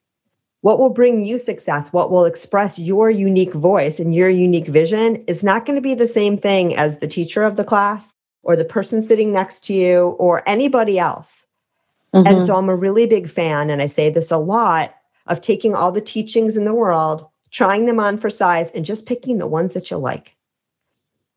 What 0.62 0.80
will 0.80 0.92
bring 0.92 1.24
you 1.24 1.40
success, 1.40 1.92
what 1.92 2.12
will 2.12 2.25
express 2.25 2.78
your 2.78 3.10
unique 3.10 3.54
voice 3.54 4.00
and 4.00 4.13
your 4.13 4.30
unique 4.30 4.68
vision 4.68 5.16
is 5.25 5.44
not 5.44 5.66
going 5.66 5.75
to 5.75 5.82
be 5.82 5.96
the 5.96 6.08
same 6.08 6.38
thing 6.38 6.75
as 6.75 7.00
the 7.00 7.08
teacher 7.08 7.44
of 7.44 7.56
the 7.56 7.63
class 7.63 8.16
or 8.43 8.55
the 8.55 8.65
person 8.65 9.01
sitting 9.01 9.31
next 9.31 9.65
to 9.65 9.74
you 9.74 10.15
or 10.19 10.48
anybody 10.48 10.98
else. 10.98 11.45
Mm-hmm. 12.13 12.27
And 12.27 12.43
so 12.43 12.57
I'm 12.57 12.69
a 12.69 12.75
really 12.75 13.05
big 13.05 13.29
fan, 13.29 13.69
and 13.69 13.81
I 13.81 13.86
say 13.86 14.10
this 14.10 14.31
a 14.31 14.38
lot 14.38 14.95
of 15.27 15.41
taking 15.41 15.75
all 15.75 15.91
the 15.91 16.01
teachings 16.01 16.57
in 16.57 16.65
the 16.65 16.74
world, 16.74 17.25
trying 17.51 17.86
them 17.86 18.00
on 18.00 18.17
for 18.17 18.29
size, 18.29 18.71
and 18.71 18.86
just 18.86 19.07
picking 19.07 19.38
the 19.38 19.48
ones 19.48 19.74
that 19.74 19.89
you 19.89 19.98
like. 19.98 20.36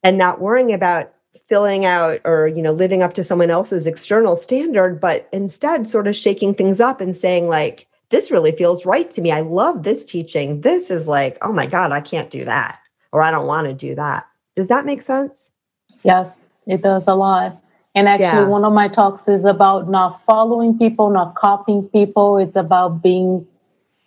And 0.03 0.19
not 0.19 0.41
worrying 0.41 0.73
about 0.73 1.15
filling 1.49 1.85
out 1.85 2.21
or 2.25 2.49
you 2.49 2.63
know 2.63 2.73
living 2.73 3.03
up 3.03 3.13
to 3.13 3.25
someone 3.25 3.51
else's 3.51 3.87
external 3.87 4.35
standard 4.35 5.01
but 5.01 5.29
instead 5.33 5.87
sort 5.87 6.07
of 6.07 6.17
shaking 6.17 6.55
things 6.55 6.81
up 6.81 7.01
and 7.01 7.15
saying 7.15 7.49
like 7.49 7.87
this 8.11 8.31
really 8.31 8.53
feels 8.53 8.87
right 8.87 9.11
to 9.11 9.21
me 9.21 9.31
i 9.31 9.41
love 9.41 9.83
this 9.83 10.05
teaching 10.05 10.63
this 10.63 10.91
is 10.91 11.07
like 11.07 11.37
oh 11.43 11.53
my 11.53 11.67
god 11.67 11.93
i 11.93 12.01
can't 12.01 12.31
do 12.31 12.45
that 12.45 12.79
or 13.13 13.23
i 13.23 13.31
don't 13.31 13.47
want 13.47 13.67
to 13.67 13.75
do 13.75 13.95
that 13.95 14.27
does 14.57 14.69
that 14.69 14.87
make 14.87 15.03
sense 15.03 15.51
yes 16.05 16.51
it 16.67 16.83
does 16.83 17.09
a 17.09 17.15
lot 17.15 17.61
and 17.95 18.09
actually, 18.09 18.43
yeah. 18.43 18.47
one 18.47 18.65
of 18.65 18.73
my 18.73 18.89
talks 18.89 19.29
is 19.29 19.45
about 19.45 19.89
not 19.89 20.21
following 20.25 20.77
people, 20.77 21.11
not 21.11 21.37
copying 21.37 21.85
people. 21.85 22.39
It's 22.39 22.57
about 22.57 23.03
being 23.03 23.47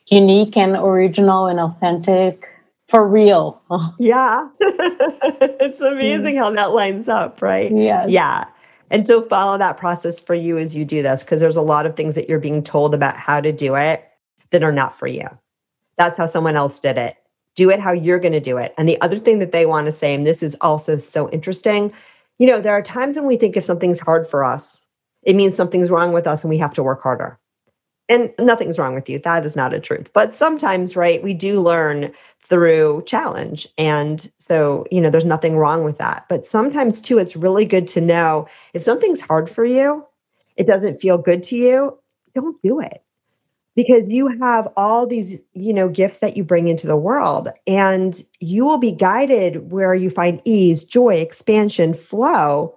unique 0.07 0.57
and 0.57 0.75
original 0.75 1.47
and 1.47 1.59
authentic 1.59 2.47
for 2.87 3.07
real. 3.07 3.61
yeah. 3.99 4.47
it's 4.59 5.79
amazing 5.79 6.35
mm. 6.35 6.39
how 6.39 6.51
that 6.51 6.71
lines 6.71 7.07
up, 7.07 7.41
right? 7.41 7.71
Yeah. 7.71 8.05
Yeah. 8.07 8.45
And 8.89 9.05
so 9.05 9.21
follow 9.21 9.57
that 9.57 9.77
process 9.77 10.19
for 10.19 10.35
you 10.35 10.57
as 10.57 10.75
you 10.75 10.83
do 10.83 11.01
this, 11.01 11.23
because 11.23 11.39
there's 11.39 11.57
a 11.57 11.61
lot 11.61 11.85
of 11.85 11.95
things 11.95 12.15
that 12.15 12.27
you're 12.29 12.39
being 12.39 12.63
told 12.63 12.93
about 12.93 13.17
how 13.17 13.39
to 13.39 13.51
do 13.51 13.75
it 13.75 14.05
that 14.51 14.63
are 14.63 14.71
not 14.71 14.95
for 14.95 15.07
you. 15.07 15.27
That's 15.97 16.17
how 16.17 16.27
someone 16.27 16.55
else 16.55 16.79
did 16.79 16.97
it. 16.97 17.15
Do 17.57 17.69
it 17.69 17.81
how 17.81 17.91
you're 17.91 18.19
going 18.19 18.33
to 18.33 18.39
do 18.39 18.57
it. 18.57 18.73
And 18.77 18.87
the 18.87 19.01
other 19.01 19.17
thing 19.17 19.39
that 19.39 19.51
they 19.51 19.65
want 19.65 19.87
to 19.87 19.91
say, 19.91 20.13
and 20.13 20.25
this 20.25 20.41
is 20.41 20.55
also 20.61 20.95
so 20.95 21.29
interesting, 21.31 21.91
you 22.37 22.47
know, 22.47 22.61
there 22.61 22.73
are 22.73 22.83
times 22.83 23.17
when 23.17 23.25
we 23.25 23.35
think 23.35 23.57
if 23.57 23.63
something's 23.63 23.99
hard 23.99 24.27
for 24.27 24.43
us, 24.43 24.87
it 25.23 25.35
means 25.35 25.55
something's 25.55 25.89
wrong 25.89 26.13
with 26.13 26.27
us 26.27 26.43
and 26.43 26.49
we 26.49 26.59
have 26.59 26.73
to 26.75 26.83
work 26.83 27.01
harder. 27.01 27.39
And 28.09 28.31
nothing's 28.39 28.79
wrong 28.79 28.93
with 28.93 29.09
you. 29.09 29.19
That 29.19 29.45
is 29.45 29.55
not 29.55 29.73
a 29.73 29.79
truth. 29.79 30.07
But 30.13 30.33
sometimes, 30.33 30.95
right, 30.95 31.21
we 31.21 31.33
do 31.33 31.59
learn 31.59 32.11
through 32.45 33.03
challenge. 33.05 33.67
And 33.77 34.31
so, 34.37 34.85
you 34.91 35.01
know, 35.01 35.09
there's 35.09 35.25
nothing 35.25 35.57
wrong 35.57 35.83
with 35.83 35.97
that. 35.97 36.25
But 36.29 36.45
sometimes, 36.45 37.01
too, 37.01 37.17
it's 37.17 37.35
really 37.35 37.65
good 37.65 37.87
to 37.89 38.01
know 38.01 38.47
if 38.73 38.83
something's 38.83 39.19
hard 39.19 39.49
for 39.49 39.65
you, 39.65 40.05
it 40.55 40.67
doesn't 40.67 41.01
feel 41.01 41.17
good 41.17 41.43
to 41.43 41.57
you, 41.57 41.99
don't 42.33 42.61
do 42.61 42.79
it 42.79 43.03
because 43.77 44.09
you 44.09 44.27
have 44.39 44.67
all 44.75 45.05
these 45.05 45.39
you 45.53 45.71
know 45.71 45.87
gifts 45.87 46.17
that 46.17 46.35
you 46.35 46.43
bring 46.43 46.67
into 46.67 46.87
the 46.87 46.97
world 46.97 47.47
and 47.67 48.23
you 48.39 48.65
will 48.65 48.79
be 48.79 48.91
guided 48.91 49.71
where 49.71 49.93
you 49.93 50.09
find 50.09 50.41
ease 50.43 50.83
joy 50.83 51.15
expansion 51.15 51.93
flow 51.93 52.75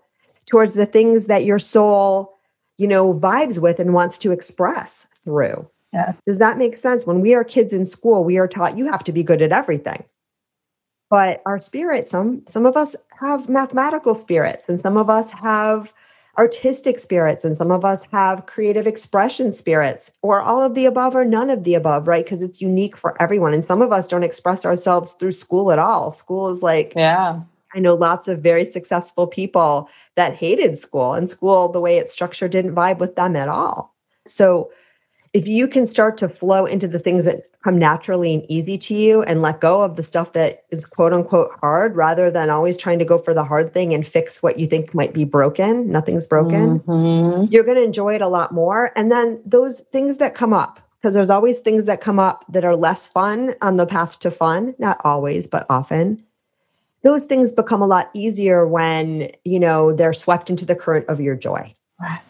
towards 0.48 0.74
the 0.74 0.86
things 0.86 1.26
that 1.26 1.44
your 1.44 1.58
soul 1.58 2.38
you 2.76 2.86
know 2.86 3.12
vibes 3.12 3.60
with 3.60 3.80
and 3.80 3.94
wants 3.94 4.18
to 4.18 4.30
express 4.30 5.06
through. 5.24 5.68
Yes. 5.92 6.20
Does 6.24 6.38
that 6.38 6.56
make 6.56 6.76
sense? 6.76 7.04
When 7.04 7.20
we 7.20 7.34
are 7.34 7.42
kids 7.42 7.72
in 7.72 7.86
school 7.86 8.22
we 8.22 8.36
are 8.36 8.46
taught 8.46 8.78
you 8.78 8.88
have 8.92 9.02
to 9.04 9.12
be 9.12 9.24
good 9.24 9.42
at 9.42 9.52
everything. 9.52 10.04
But 11.08 11.42
our 11.46 11.58
spirit 11.58 12.06
some 12.06 12.44
some 12.46 12.66
of 12.66 12.76
us 12.76 12.94
have 13.18 13.48
mathematical 13.48 14.14
spirits 14.14 14.68
and 14.68 14.78
some 14.78 14.98
of 14.98 15.08
us 15.08 15.30
have 15.30 15.94
artistic 16.40 16.98
spirits 16.98 17.44
and 17.44 17.58
some 17.58 17.70
of 17.70 17.84
us 17.84 18.00
have 18.10 18.46
creative 18.46 18.86
expression 18.86 19.52
spirits 19.52 20.10
or 20.22 20.40
all 20.40 20.62
of 20.64 20.74
the 20.74 20.86
above 20.86 21.14
or 21.14 21.22
none 21.22 21.50
of 21.50 21.64
the 21.64 21.74
above 21.74 22.08
right? 22.08 22.24
Because 22.24 22.42
it's 22.42 22.62
unique 22.62 22.96
for 22.96 23.14
everyone 23.20 23.52
and 23.52 23.62
some 23.62 23.82
of 23.82 23.92
us 23.92 24.08
don't 24.08 24.22
express 24.22 24.64
ourselves 24.64 25.12
through 25.18 25.32
school 25.32 25.70
at 25.70 25.78
all. 25.78 26.10
School 26.10 26.48
is 26.48 26.62
like 26.62 26.94
yeah. 26.96 27.42
I 27.74 27.78
know 27.78 27.94
lots 27.94 28.26
of 28.26 28.40
very 28.40 28.64
successful 28.64 29.26
people 29.26 29.90
that 30.16 30.34
hated 30.34 30.76
school 30.76 31.12
and 31.12 31.28
school 31.28 31.68
the 31.68 31.80
way 31.80 31.98
it's 31.98 32.12
structured 32.12 32.52
didn't 32.52 32.74
vibe 32.74 32.98
with 32.98 33.16
them 33.16 33.36
at 33.36 33.50
all. 33.50 33.94
So 34.26 34.72
if 35.32 35.46
you 35.46 35.68
can 35.68 35.86
start 35.86 36.16
to 36.18 36.28
flow 36.28 36.66
into 36.66 36.88
the 36.88 36.98
things 36.98 37.24
that 37.24 37.42
come 37.62 37.78
naturally 37.78 38.34
and 38.34 38.46
easy 38.50 38.78
to 38.78 38.94
you 38.94 39.22
and 39.22 39.42
let 39.42 39.60
go 39.60 39.82
of 39.82 39.96
the 39.96 40.02
stuff 40.02 40.32
that 40.32 40.64
is 40.70 40.84
quote 40.84 41.12
unquote 41.12 41.50
hard 41.60 41.94
rather 41.94 42.30
than 42.30 42.50
always 42.50 42.76
trying 42.76 42.98
to 42.98 43.04
go 43.04 43.18
for 43.18 43.34
the 43.34 43.44
hard 43.44 43.72
thing 43.72 43.92
and 43.92 44.06
fix 44.06 44.42
what 44.42 44.58
you 44.58 44.66
think 44.66 44.94
might 44.94 45.12
be 45.12 45.24
broken. 45.24 45.90
Nothing's 45.90 46.24
broken. 46.24 46.80
Mm-hmm. 46.80 47.52
You're 47.52 47.64
going 47.64 47.76
to 47.76 47.84
enjoy 47.84 48.14
it 48.14 48.22
a 48.22 48.28
lot 48.28 48.52
more. 48.52 48.92
And 48.96 49.12
then 49.12 49.40
those 49.44 49.80
things 49.92 50.16
that 50.16 50.34
come 50.34 50.52
up, 50.52 50.80
because 51.00 51.14
there's 51.14 51.30
always 51.30 51.58
things 51.58 51.84
that 51.84 52.00
come 52.00 52.18
up 52.18 52.44
that 52.48 52.64
are 52.64 52.76
less 52.76 53.06
fun 53.06 53.54
on 53.60 53.76
the 53.76 53.86
path 53.86 54.18
to 54.20 54.30
fun, 54.30 54.74
not 54.78 55.00
always, 55.04 55.46
but 55.46 55.66
often. 55.68 56.24
Those 57.02 57.24
things 57.24 57.52
become 57.52 57.80
a 57.80 57.86
lot 57.86 58.10
easier 58.14 58.66
when, 58.66 59.30
you 59.44 59.58
know, 59.58 59.92
they're 59.92 60.12
swept 60.12 60.50
into 60.50 60.66
the 60.66 60.76
current 60.76 61.06
of 61.08 61.20
your 61.20 61.36
joy. 61.36 61.74
Right 62.00 62.20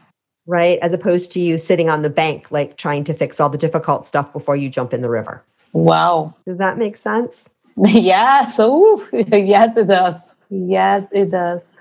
right? 0.50 0.78
As 0.82 0.92
opposed 0.92 1.30
to 1.32 1.40
you 1.40 1.56
sitting 1.56 1.88
on 1.88 2.02
the 2.02 2.10
bank, 2.10 2.50
like 2.50 2.76
trying 2.76 3.04
to 3.04 3.14
fix 3.14 3.38
all 3.38 3.48
the 3.48 3.56
difficult 3.56 4.04
stuff 4.04 4.32
before 4.32 4.56
you 4.56 4.68
jump 4.68 4.92
in 4.92 5.00
the 5.00 5.08
river. 5.08 5.44
Wow. 5.72 6.34
Does 6.44 6.58
that 6.58 6.76
make 6.76 6.96
sense? 6.96 7.48
yes. 7.84 8.56
Oh, 8.58 9.06
yes, 9.12 9.76
it 9.76 9.86
does. 9.86 10.34
Yes, 10.50 11.08
it 11.12 11.30
does. 11.30 11.80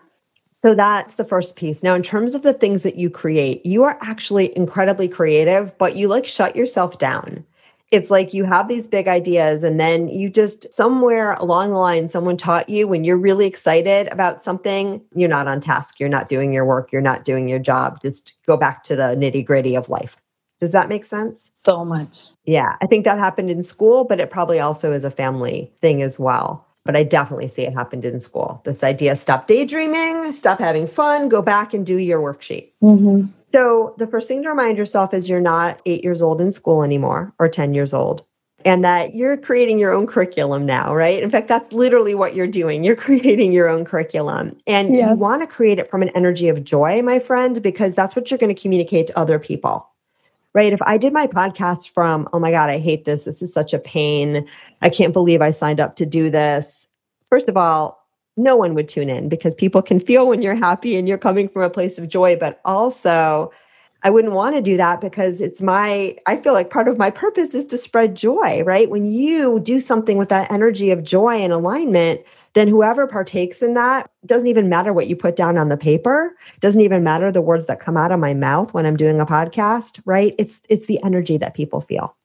So 0.54 0.76
that's 0.76 1.16
the 1.16 1.26
first 1.26 1.56
piece. 1.56 1.82
Now, 1.82 1.96
in 1.96 2.04
terms 2.04 2.36
of 2.36 2.44
the 2.44 2.54
things 2.54 2.84
that 2.84 2.96
you 2.96 3.10
create, 3.10 3.66
you 3.66 3.84
are 3.84 3.98
actually 4.02 4.56
incredibly 4.56 5.08
creative, 5.08 5.76
but 5.78 5.96
you 5.96 6.08
like 6.08 6.26
shut 6.26 6.56
yourself 6.56 7.00
down 7.00 7.46
it's 7.92 8.12
like 8.12 8.34
you 8.34 8.44
have 8.44 8.68
these 8.68 8.88
big 8.88 9.08
ideas 9.08 9.64
and 9.64 9.80
then 9.80 10.08
you 10.08 10.30
just 10.30 10.72
somewhere 10.74 11.34
along 11.34 11.72
the 11.72 11.80
line 11.80 12.08
someone 12.08 12.38
taught 12.38 12.70
you 12.70 12.88
when 12.88 13.04
you're 13.04 13.18
really 13.18 13.48
excited 13.48 14.12
about 14.12 14.44
something 14.44 15.02
you're 15.16 15.30
not 15.30 15.48
on 15.48 15.60
task 15.60 16.00
you're 16.00 16.10
not 16.10 16.30
doing 16.30 16.54
your 16.54 16.66
work 16.66 16.92
you're 16.92 17.02
not 17.02 17.26
doing 17.26 17.48
your 17.50 17.60
job. 17.60 18.02
Just 18.02 18.34
go 18.46 18.58
back 18.58 18.84
to 18.84 18.96
the 18.96 19.16
nitty 19.16 19.46
gritty 19.46 19.76
of 19.76 19.90
life. 19.90 20.16
Does 20.60 20.72
that 20.72 20.90
make 20.90 21.06
sense? 21.06 21.52
So 21.56 21.84
much. 21.84 22.30
Yeah 22.46 22.76
i 22.82 22.88
think 22.88 23.06
that 23.06 23.18
happened 23.18 23.50
in 23.50 23.64
school 23.64 24.04
but 24.04 24.20
it 24.20 24.32
probably 24.32 24.60
also 24.60 24.92
is 24.92 25.04
a 25.04 25.12
family 25.12 25.72
thing 25.82 26.02
as 26.02 26.20
well. 26.20 26.66
But 26.86 26.96
i 26.96 27.04
definitely 27.04 27.48
see 27.48 27.64
it 27.64 27.74
happened 27.74 28.06
in 28.06 28.20
school. 28.20 28.62
This 28.66 28.84
idea 28.84 29.16
stop 29.16 29.48
daydreaming 29.48 30.32
stop 30.34 30.60
having 30.60 30.88
fun 30.88 31.30
go 31.30 31.42
back 31.42 31.74
and 31.74 31.86
do 31.86 31.98
your 31.98 32.22
worksheet. 32.22 32.70
Mm-hmm. 32.84 33.28
So, 33.50 33.96
the 33.98 34.06
first 34.06 34.28
thing 34.28 34.44
to 34.44 34.50
remind 34.50 34.78
yourself 34.78 35.14
is 35.14 35.28
you're 35.28 35.42
not 35.42 35.82
eight 35.88 36.04
years 36.04 36.22
old 36.22 36.40
in 36.40 36.52
school 36.52 36.84
anymore 36.84 37.34
or 37.40 37.50
10 37.50 37.74
years 37.74 37.94
old, 37.94 38.24
and 38.64 38.84
that 38.84 39.16
you're 39.16 39.38
creating 39.38 39.80
your 39.80 39.92
own 39.92 40.06
curriculum 40.06 40.68
now, 40.68 40.94
right? 40.94 41.22
In 41.22 41.32
fact, 41.32 41.48
that's 41.48 41.74
literally 41.74 42.14
what 42.14 42.36
you're 42.36 42.48
doing. 42.48 42.84
You're 42.84 42.96
creating 43.08 43.52
your 43.52 43.68
own 43.68 43.86
curriculum, 43.86 44.56
and 44.68 44.96
yes. 44.96 45.10
you 45.10 45.16
want 45.16 45.42
to 45.42 45.48
create 45.48 45.80
it 45.80 45.90
from 45.90 46.04
an 46.04 46.10
energy 46.10 46.48
of 46.48 46.64
joy, 46.64 47.02
my 47.02 47.18
friend, 47.18 47.62
because 47.62 47.96
that's 47.96 48.16
what 48.16 48.30
you're 48.30 48.38
going 48.38 48.54
to 48.54 48.62
communicate 48.62 49.08
to 49.08 49.18
other 49.18 49.40
people. 49.40 49.88
Right. 50.54 50.74
If 50.74 50.82
I 50.82 50.98
did 50.98 51.14
my 51.14 51.28
podcast 51.28 51.94
from, 51.94 52.28
oh 52.34 52.40
my 52.40 52.50
God, 52.50 52.72
I 52.72 52.80
hate 52.80 53.06
this. 53.06 53.26
This 53.26 53.44
is 53.44 53.54
such 53.54 53.72
a 53.72 53.78
pain. 53.78 54.48
I 54.82 54.90
can't 54.90 55.14
believe 55.14 55.44
I 55.44 55.52
signed 55.52 55.80
up 55.80 55.96
to 55.98 56.08
do 56.08 56.32
this. 56.32 56.88
First 57.30 57.50
of 57.50 57.56
all, 57.56 57.99
no 58.40 58.56
one 58.56 58.74
would 58.74 58.88
tune 58.88 59.10
in 59.10 59.30
because 59.30 59.54
people 59.54 59.82
can 59.82 60.00
feel 60.00 60.28
when 60.28 60.42
you're 60.42 60.56
happy 60.56 60.96
and 60.96 61.08
you're 61.08 61.18
coming 61.18 61.48
from 61.50 61.64
a 61.64 61.70
place 61.70 62.00
of 62.00 62.08
joy. 62.08 62.36
But 62.36 62.62
also, 62.66 63.52
I 64.02 64.10
wouldn't 64.10 64.34
want 64.34 64.56
to 64.56 64.62
do 64.62 64.78
that 64.78 65.02
because 65.02 65.42
it's 65.42 65.62
my, 65.62 66.16
I 66.26 66.38
feel 66.38 66.54
like 66.54 66.70
part 66.70 66.88
of 66.88 66.98
my 66.98 67.12
purpose 67.12 67.54
is 67.54 67.66
to 67.66 67.78
spread 67.78 68.16
joy, 68.16 68.64
right? 68.64 68.90
When 68.90 69.06
you 69.06 69.60
do 69.60 69.78
something 69.78 70.18
with 70.18 70.30
that 70.30 70.50
energy 70.50 70.90
of 70.92 71.04
joy 71.04 71.36
and 71.36 71.52
alignment, 71.52 72.22
then 72.54 72.70
whoever 72.70 73.08
partakes 73.08 73.62
in 73.62 73.74
that 73.74 74.10
doesn't 74.26 74.48
even 74.48 74.70
matter 74.70 74.94
what 74.94 75.08
you 75.08 75.18
put 75.18 75.36
down 75.36 75.58
on 75.58 75.68
the 75.68 75.76
paper, 75.76 76.34
doesn't 76.62 76.82
even 76.82 77.04
matter 77.04 77.30
the 77.30 77.42
words 77.42 77.68
that 77.68 77.82
come 77.82 77.98
out 77.98 78.14
of 78.14 78.20
my 78.22 78.34
mouth 78.34 78.74
when 78.74 78.86
I'm 78.86 78.98
doing 78.98 79.20
a 79.20 79.26
podcast, 79.26 80.02
right? 80.06 80.34
It's 80.38 80.62
it's 80.70 80.86
the 80.86 81.04
energy 81.04 81.38
that 81.38 81.54
people 81.54 81.82
feel. 81.82 82.16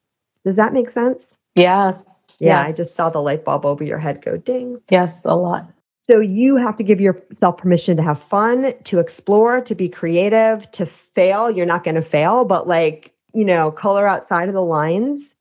Does 0.45 0.55
that 0.55 0.73
make 0.73 0.89
sense? 0.89 1.33
Yes. 1.55 2.37
Yeah, 2.39 2.59
yes. 2.59 2.73
I 2.73 2.77
just 2.77 2.95
saw 2.95 3.09
the 3.09 3.21
light 3.21 3.43
bulb 3.43 3.65
over 3.65 3.83
your 3.83 3.97
head 3.97 4.21
go 4.21 4.37
ding. 4.37 4.81
Yes, 4.89 5.25
a 5.25 5.35
lot. 5.35 5.69
So 6.07 6.19
you 6.19 6.55
have 6.57 6.75
to 6.75 6.83
give 6.83 7.01
yourself 7.01 7.57
permission 7.57 7.97
to 7.97 8.03
have 8.03 8.21
fun, 8.21 8.73
to 8.83 8.99
explore, 8.99 9.59
to 9.61 9.73
be 9.73 9.89
creative, 9.89 10.69
to 10.71 10.85
fail. 10.85 11.49
You're 11.49 11.65
not 11.65 11.83
going 11.83 11.95
to 11.95 12.03
fail, 12.03 12.45
but 12.45 12.67
like, 12.67 13.11
you 13.33 13.43
know, 13.43 13.71
color 13.71 14.07
outside 14.07 14.47
of 14.47 14.53
the 14.53 14.61
lines. 14.61 15.33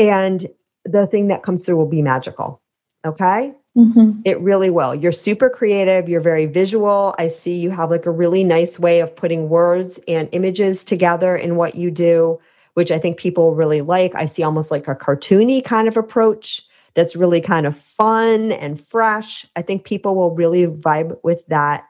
And 0.00 0.44
the 0.84 1.06
thing 1.06 1.28
that 1.28 1.44
comes 1.44 1.64
through 1.64 1.76
will 1.76 1.86
be 1.86 2.02
magical. 2.02 2.60
Okay. 3.06 3.54
Mm-hmm. 3.76 4.22
It 4.24 4.40
really 4.40 4.70
will. 4.70 4.92
You're 4.92 5.12
super 5.12 5.48
creative. 5.48 6.08
You're 6.08 6.20
very 6.20 6.46
visual. 6.46 7.14
I 7.20 7.28
see 7.28 7.60
you 7.60 7.70
have 7.70 7.88
like 7.88 8.04
a 8.04 8.10
really 8.10 8.42
nice 8.42 8.80
way 8.80 8.98
of 8.98 9.14
putting 9.14 9.48
words 9.50 10.00
and 10.08 10.28
images 10.32 10.84
together 10.84 11.36
in 11.36 11.54
what 11.54 11.76
you 11.76 11.92
do, 11.92 12.40
which 12.74 12.90
I 12.90 12.98
think 12.98 13.18
people 13.18 13.54
really 13.54 13.82
like. 13.82 14.16
I 14.16 14.26
see 14.26 14.42
almost 14.42 14.72
like 14.72 14.88
a 14.88 14.96
cartoony 14.96 15.64
kind 15.64 15.86
of 15.86 15.96
approach 15.96 16.66
that's 16.94 17.16
really 17.16 17.40
kind 17.40 17.66
of 17.66 17.78
fun 17.78 18.52
and 18.52 18.80
fresh. 18.80 19.46
I 19.56 19.62
think 19.62 19.84
people 19.84 20.14
will 20.14 20.34
really 20.34 20.66
vibe 20.66 21.16
with 21.22 21.46
that. 21.46 21.86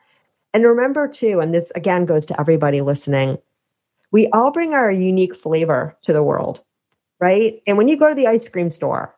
And 0.55 0.65
remember, 0.65 1.09
too, 1.09 1.41
and 1.41 1.55
this 1.55 1.71
again 1.73 2.05
goes 2.05 2.27
to 2.27 2.41
everybody 2.41 2.81
listening, 2.81 3.39
we 4.11 4.29
all 4.29 4.51
bring 4.51 4.75
our 4.75 4.91
unique 4.91 5.35
flavor 5.35 5.97
to 6.03 6.13
the 6.13 6.23
world, 6.23 6.63
right? 7.19 7.63
And 7.67 7.79
when 7.79 7.89
you 7.89 7.97
go 7.97 8.09
to 8.09 8.15
the 8.15 8.27
ice 8.27 8.49
cream 8.49 8.69
store, 8.69 9.15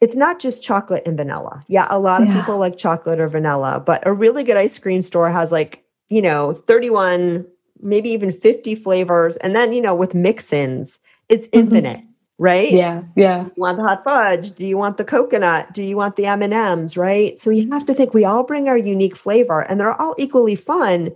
it's 0.00 0.16
not 0.16 0.38
just 0.38 0.62
chocolate 0.62 1.02
and 1.04 1.16
vanilla. 1.16 1.64
Yeah, 1.68 1.86
a 1.90 1.98
lot 1.98 2.22
of 2.22 2.28
yeah. 2.28 2.40
people 2.40 2.58
like 2.58 2.78
chocolate 2.78 3.20
or 3.20 3.28
vanilla, 3.28 3.82
but 3.84 4.06
a 4.06 4.12
really 4.12 4.44
good 4.44 4.56
ice 4.56 4.78
cream 4.78 5.02
store 5.02 5.28
has 5.28 5.52
like, 5.52 5.84
you 6.08 6.22
know, 6.22 6.52
31, 6.52 7.46
maybe 7.82 8.08
even 8.10 8.32
50 8.32 8.74
flavors. 8.76 9.36
And 9.38 9.54
then, 9.54 9.72
you 9.72 9.80
know, 9.82 9.94
with 9.94 10.14
mix 10.14 10.52
ins, 10.52 11.00
it's 11.28 11.46
mm-hmm. 11.48 11.60
infinite, 11.60 12.00
right? 12.40 12.72
Yeah, 12.72 13.02
yeah. 13.14 13.44
You 13.44 13.52
want 13.56 13.76
the 13.76 13.84
hot 13.84 14.02
fudge? 14.02 14.50
Do 14.50 14.66
you 14.66 14.76
want 14.76 14.96
the 14.96 15.04
coconut? 15.04 15.72
Do 15.72 15.84
you 15.84 15.96
want 15.96 16.16
the 16.16 16.26
M&Ms, 16.26 16.96
right? 16.96 17.38
So 17.38 17.50
you 17.50 17.70
have 17.70 17.84
to 17.84 17.94
think 17.94 18.12
we 18.12 18.24
all 18.24 18.42
bring 18.42 18.68
our 18.68 18.78
unique 18.78 19.14
flavor 19.14 19.60
and 19.60 19.78
they're 19.78 20.00
all 20.00 20.16
equally 20.18 20.56
fun. 20.56 21.10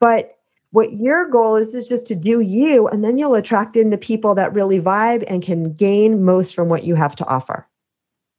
But 0.00 0.38
what 0.70 0.94
your 0.94 1.28
goal 1.28 1.56
is 1.56 1.74
is 1.74 1.86
just 1.86 2.08
to 2.08 2.14
do 2.14 2.40
you 2.40 2.88
and 2.88 3.04
then 3.04 3.18
you'll 3.18 3.34
attract 3.34 3.76
in 3.76 3.90
the 3.90 3.98
people 3.98 4.34
that 4.36 4.54
really 4.54 4.80
vibe 4.80 5.24
and 5.28 5.42
can 5.42 5.74
gain 5.74 6.24
most 6.24 6.54
from 6.54 6.70
what 6.70 6.84
you 6.84 6.94
have 6.94 7.14
to 7.16 7.26
offer 7.26 7.68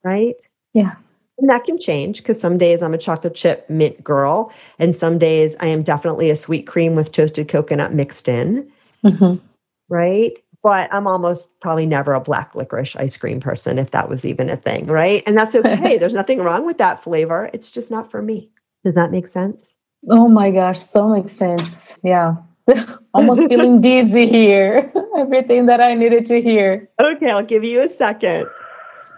right? 0.05 0.36
Yeah. 0.74 0.95
And 1.38 1.50
that 1.50 1.65
can 1.65 1.77
change 1.77 2.19
because 2.19 2.39
some 2.39 2.57
days 2.57 2.81
I'm 2.81 2.93
a 2.93 2.98
chocolate 2.98 3.36
chip 3.36 3.69
mint 3.69 4.01
girl, 4.01 4.53
and 4.79 4.95
some 4.95 5.17
days 5.17 5.57
I 5.60 5.65
am 5.65 5.84
definitely 5.84 6.29
a 6.29 6.36
sweet 6.36 6.65
cream 6.65 6.95
with 6.95 7.12
toasted 7.12 7.50
coconut 7.50 7.93
mixed 7.93 8.29
in. 8.29 8.72
Mm-hmm. 9.03 9.43
Right. 9.89 10.41
But 10.65 10.91
I'm 10.91 11.05
almost 11.05 11.62
probably 11.62 11.86
never 11.86 12.15
a 12.15 12.19
black 12.19 12.55
licorice 12.55 12.95
ice 12.95 13.15
cream 13.15 13.39
person, 13.39 13.77
if 13.77 13.91
that 13.91 14.10
was 14.10 14.25
even 14.25 14.50
a 14.50 14.55
thing. 14.57 14.88
Right. 14.88 15.22
And 15.27 15.38
that's 15.38 15.53
okay. 15.62 16.00
There's 16.00 16.15
nothing 16.15 16.39
wrong 16.39 16.65
with 16.65 16.79
that 16.79 17.03
flavor. 17.03 17.51
It's 17.53 17.69
just 17.69 17.91
not 17.91 18.10
for 18.10 18.24
me. 18.24 18.50
Does 18.84 18.95
that 18.95 19.12
make 19.12 19.27
sense? 19.27 19.75
Oh 20.10 20.27
my 20.27 20.50
gosh. 20.50 20.79
So 20.79 21.10
makes 21.10 21.34
sense. 21.34 22.00
Yeah. 22.01 22.38
Almost 23.13 23.48
feeling 23.48 23.79
dizzy 23.79 24.25
here. 24.25 24.91
Everything 25.19 25.67
that 25.67 25.81
I 25.81 25.93
needed 25.93 26.25
to 26.25 26.41
hear. 26.41 26.89
Okay. 27.00 27.29
I'll 27.29 27.45
give 27.45 27.63
you 27.63 27.81
a 27.81 27.88
second 27.88 28.48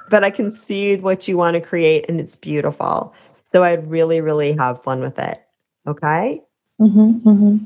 but 0.09 0.23
I 0.23 0.29
can 0.29 0.49
see 0.51 0.95
what 0.97 1.27
you 1.27 1.37
want 1.37 1.55
to 1.55 1.61
create 1.61 2.05
and 2.07 2.19
it's 2.19 2.35
beautiful. 2.35 3.13
So 3.49 3.63
I'd 3.63 3.89
really, 3.89 4.21
really 4.21 4.53
have 4.53 4.81
fun 4.81 5.01
with 5.01 5.19
it. 5.19 5.41
Okay. 5.85 6.41
Mm-hmm, 6.79 7.29
mm-hmm. 7.29 7.57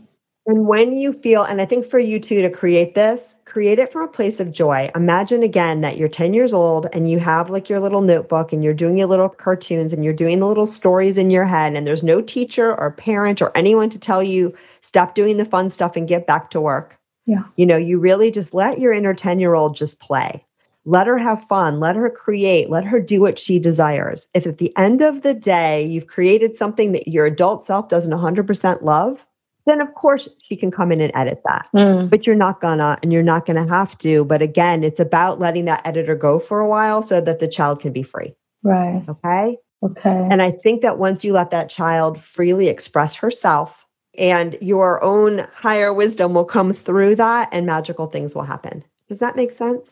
And 0.48 0.68
when 0.68 0.92
you 0.92 1.14
feel, 1.14 1.44
and 1.44 1.62
I 1.62 1.66
think 1.66 1.86
for 1.86 2.00
you 2.00 2.20
too 2.20 2.42
to 2.42 2.50
create 2.50 2.96
this, 2.96 3.36
create 3.46 3.78
it 3.78 3.92
from 3.92 4.04
a 4.04 4.12
place 4.12 4.40
of 4.40 4.52
joy. 4.52 4.90
Imagine 4.96 5.44
again 5.44 5.82
that 5.82 5.98
you're 5.98 6.10
10 6.10 6.34
years 6.34 6.52
old 6.52 6.88
and 6.94 7.12
you 7.12 7.20
have 7.20 7.52
like 7.52 7.70
your 7.70 7.80
little 7.80 8.02
notebook 8.02 8.52
and 8.52 8.64
you're 8.64 8.74
doing 8.74 8.98
your 8.98 9.08
little 9.08 9.30
cartoons 9.30 9.94
and 9.94 10.04
you're 10.04 10.14
doing 10.14 10.40
the 10.40 10.48
little 10.48 10.66
stories 10.66 11.18
in 11.20 11.30
your 11.30 11.46
head, 11.46 11.76
and 11.76 11.86
there's 11.86 12.04
no 12.04 12.22
teacher 12.22 12.76
or 12.80 12.92
parent 12.92 13.40
or 13.42 13.56
anyone 13.56 13.90
to 13.92 14.00
tell 14.00 14.24
you, 14.24 14.52
stop 14.82 15.14
doing 15.14 15.38
the 15.38 15.46
fun 15.46 15.70
stuff 15.70 15.96
and 15.96 16.08
get 16.08 16.26
back 16.26 16.50
to 16.50 16.60
work. 16.60 16.98
Yeah. 17.28 17.44
You 17.56 17.68
know, 17.68 17.78
you 17.78 18.00
really 18.00 18.32
just 18.32 18.54
let 18.54 18.80
your 18.80 18.94
inner 18.94 19.14
10 19.14 19.40
year 19.40 19.54
old 19.54 19.76
just 19.76 20.00
play. 20.00 20.44
Let 20.86 21.06
her 21.06 21.20
have 21.20 21.44
fun. 21.44 21.80
Let 21.80 21.96
her 21.96 22.10
create. 22.10 22.72
Let 22.72 22.86
her 22.86 23.00
do 23.00 23.22
what 23.22 23.38
she 23.38 23.60
desires. 23.60 24.28
If 24.34 24.48
at 24.48 24.58
the 24.58 24.76
end 24.76 25.04
of 25.04 25.22
the 25.22 25.36
day 25.36 25.86
you've 25.86 26.08
created 26.08 26.56
something 26.56 26.94
that 26.94 27.08
your 27.08 27.28
adult 27.28 27.64
self 27.64 27.90
doesn't 27.90 28.12
100% 28.12 28.82
love, 28.82 29.28
then 29.65 29.82
of 29.82 29.94
course 29.94 30.27
she 30.48 30.56
can 30.56 30.72
come 30.72 30.91
in 30.91 31.01
and 31.01 31.12
edit 31.15 31.41
that. 31.46 31.70
Mm. 31.75 32.10
But 32.10 32.25
you're 32.25 32.36
not 32.36 32.62
gonna, 32.62 32.98
and 33.01 33.12
you're 33.14 33.24
not 33.24 33.46
gonna 33.46 33.68
have 33.68 33.98
to. 34.00 34.25
But 34.25 34.42
again, 34.42 34.83
it's 34.83 35.00
about 35.00 35.40
letting 35.40 35.66
that 35.66 35.86
editor 35.86 36.16
go 36.16 36.40
for 36.40 36.59
a 36.59 36.68
while 36.68 37.03
so 37.03 37.22
that 37.22 37.40
the 37.40 37.48
child 37.48 37.79
can 37.79 37.92
be 37.92 38.03
free. 38.03 38.36
Right. 38.64 39.03
Okay. 39.07 39.57
Okay. 39.83 40.27
And 40.29 40.42
I 40.42 40.51
think 40.51 40.81
that 40.83 41.00
once 41.00 41.25
you 41.25 41.33
let 41.33 41.51
that 41.51 41.70
child 41.70 42.22
freely 42.22 42.68
express 42.68 43.16
herself 43.16 43.88
and 44.18 44.57
your 44.62 45.03
own 45.03 45.48
higher 45.53 45.94
wisdom 45.94 46.33
will 46.33 46.46
come 46.46 46.74
through 46.74 47.16
that 47.16 47.50
and 47.51 47.66
magical 47.66 48.07
things 48.07 48.36
will 48.36 48.44
happen. 48.44 48.83
Does 49.07 49.20
that 49.20 49.36
make 49.36 49.55
sense? 49.55 49.90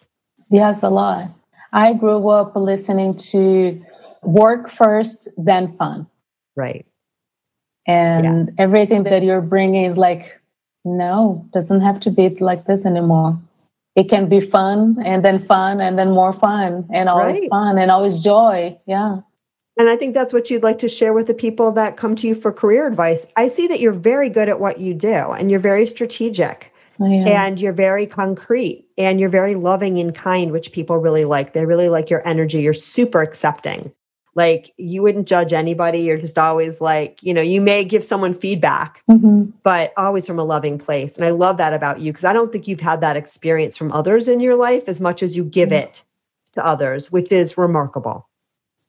Yes, 0.51 0.83
a 0.83 0.89
lot. 0.89 1.29
I 1.71 1.93
grew 1.93 2.29
up 2.29 2.55
listening 2.55 3.15
to 3.15 3.83
work 4.23 4.69
first, 4.69 5.29
then 5.37 5.75
fun. 5.77 6.07
Right. 6.55 6.85
And 7.89 8.49
yeah. 8.49 8.53
everything 8.59 9.03
that 9.05 9.23
you're 9.23 9.41
bringing 9.41 9.83
is 9.83 9.97
like, 9.97 10.39
no, 10.85 11.43
doesn't 11.51 11.81
have 11.81 11.99
to 12.01 12.11
be 12.11 12.29
like 12.29 12.65
this 12.65 12.85
anymore. 12.85 13.39
It 13.95 14.09
can 14.09 14.29
be 14.29 14.39
fun 14.39 14.97
and 15.03 15.25
then 15.25 15.39
fun 15.39 15.81
and 15.81 15.97
then 15.97 16.11
more 16.11 16.31
fun 16.31 16.87
and 16.93 17.09
always 17.09 17.39
right. 17.39 17.49
fun 17.49 17.79
and 17.79 17.89
always 17.89 18.21
joy. 18.21 18.77
Yeah. 18.85 19.21
And 19.77 19.89
I 19.89 19.97
think 19.97 20.13
that's 20.13 20.33
what 20.33 20.51
you'd 20.51 20.61
like 20.61 20.77
to 20.79 20.87
share 20.87 21.13
with 21.13 21.25
the 21.25 21.33
people 21.33 21.71
that 21.71 21.97
come 21.97 22.15
to 22.17 22.27
you 22.27 22.35
for 22.35 22.53
career 22.53 22.85
advice. 22.85 23.25
I 23.35 23.47
see 23.47 23.65
that 23.67 23.79
you're 23.79 23.91
very 23.91 24.29
good 24.29 24.49
at 24.49 24.59
what 24.59 24.79
you 24.79 24.93
do 24.93 25.31
and 25.31 25.49
you're 25.49 25.59
very 25.59 25.87
strategic 25.87 26.71
oh, 26.99 27.05
and 27.05 27.59
you're 27.59 27.73
very 27.73 28.05
concrete 28.05 28.85
and 28.99 29.19
you're 29.19 29.29
very 29.29 29.55
loving 29.55 29.97
and 29.97 30.13
kind, 30.13 30.51
which 30.51 30.73
people 30.73 30.97
really 30.97 31.25
like. 31.25 31.53
They 31.53 31.65
really 31.65 31.89
like 31.89 32.11
your 32.11 32.25
energy. 32.27 32.61
You're 32.61 32.73
super 32.73 33.21
accepting. 33.23 33.91
Like 34.35 34.73
you 34.77 35.01
wouldn't 35.01 35.27
judge 35.27 35.53
anybody. 35.53 35.99
You're 35.99 36.17
just 36.17 36.37
always 36.37 36.79
like, 36.79 37.21
you 37.21 37.33
know, 37.33 37.41
you 37.41 37.61
may 37.61 37.83
give 37.83 38.03
someone 38.03 38.33
feedback, 38.33 39.03
mm-hmm. 39.09 39.45
but 39.63 39.93
always 39.97 40.27
from 40.27 40.39
a 40.39 40.43
loving 40.43 40.77
place. 40.77 41.17
And 41.17 41.25
I 41.25 41.31
love 41.31 41.57
that 41.57 41.73
about 41.73 41.99
you 41.99 42.11
because 42.11 42.25
I 42.25 42.33
don't 42.33 42.51
think 42.51 42.67
you've 42.67 42.79
had 42.79 43.01
that 43.01 43.17
experience 43.17 43.75
from 43.75 43.91
others 43.91 44.27
in 44.27 44.39
your 44.39 44.55
life 44.55 44.87
as 44.87 45.01
much 45.01 45.23
as 45.23 45.35
you 45.35 45.43
give 45.43 45.69
mm-hmm. 45.69 45.83
it 45.83 46.03
to 46.53 46.65
others, 46.65 47.11
which 47.11 47.31
is 47.31 47.57
remarkable. 47.57 48.29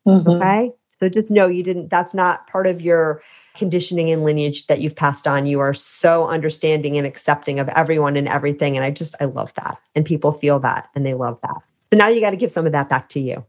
Mm-hmm. 0.07 0.29
Okay. 0.29 0.73
So 0.93 1.09
just 1.09 1.31
know 1.31 1.47
you 1.47 1.63
didn't, 1.63 1.89
that's 1.89 2.15
not 2.15 2.47
part 2.47 2.67
of 2.67 2.83
your 2.83 3.23
conditioning 3.57 4.11
and 4.11 4.23
lineage 4.23 4.67
that 4.67 4.81
you've 4.83 4.97
passed 4.97 5.27
on. 5.27 5.47
You 5.47 5.61
are 5.61 5.73
so 5.73 6.27
understanding 6.27 6.99
and 6.99 7.07
accepting 7.07 7.59
of 7.59 7.69
everyone 7.71 8.17
and 8.17 8.29
everything. 8.29 8.77
And 8.77 8.85
I 8.85 8.91
just, 8.91 9.15
I 9.21 9.25
love 9.25 9.55
that. 9.55 9.79
And 9.95 10.05
people 10.05 10.31
feel 10.31 10.61
that 10.61 10.89
and 10.95 11.07
they 11.07 11.15
love 11.15 11.39
that. 11.43 11.57
So 11.91 11.99
now 11.99 12.09
you 12.09 12.21
got 12.21 12.31
to 12.31 12.37
give 12.37 12.53
some 12.53 12.67
of 12.67 12.73
that 12.73 12.91
back 12.91 13.09
to 13.11 13.21
you. 13.21 13.45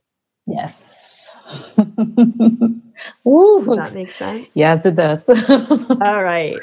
Yes. 0.47 1.37
Ooh. 3.27 3.63
Does 3.65 3.77
that 3.77 3.93
makes 3.93 4.15
sense? 4.15 4.51
Yes, 4.55 4.85
it 4.85 4.95
does. 4.95 5.29
All 5.89 6.23
right. 6.23 6.57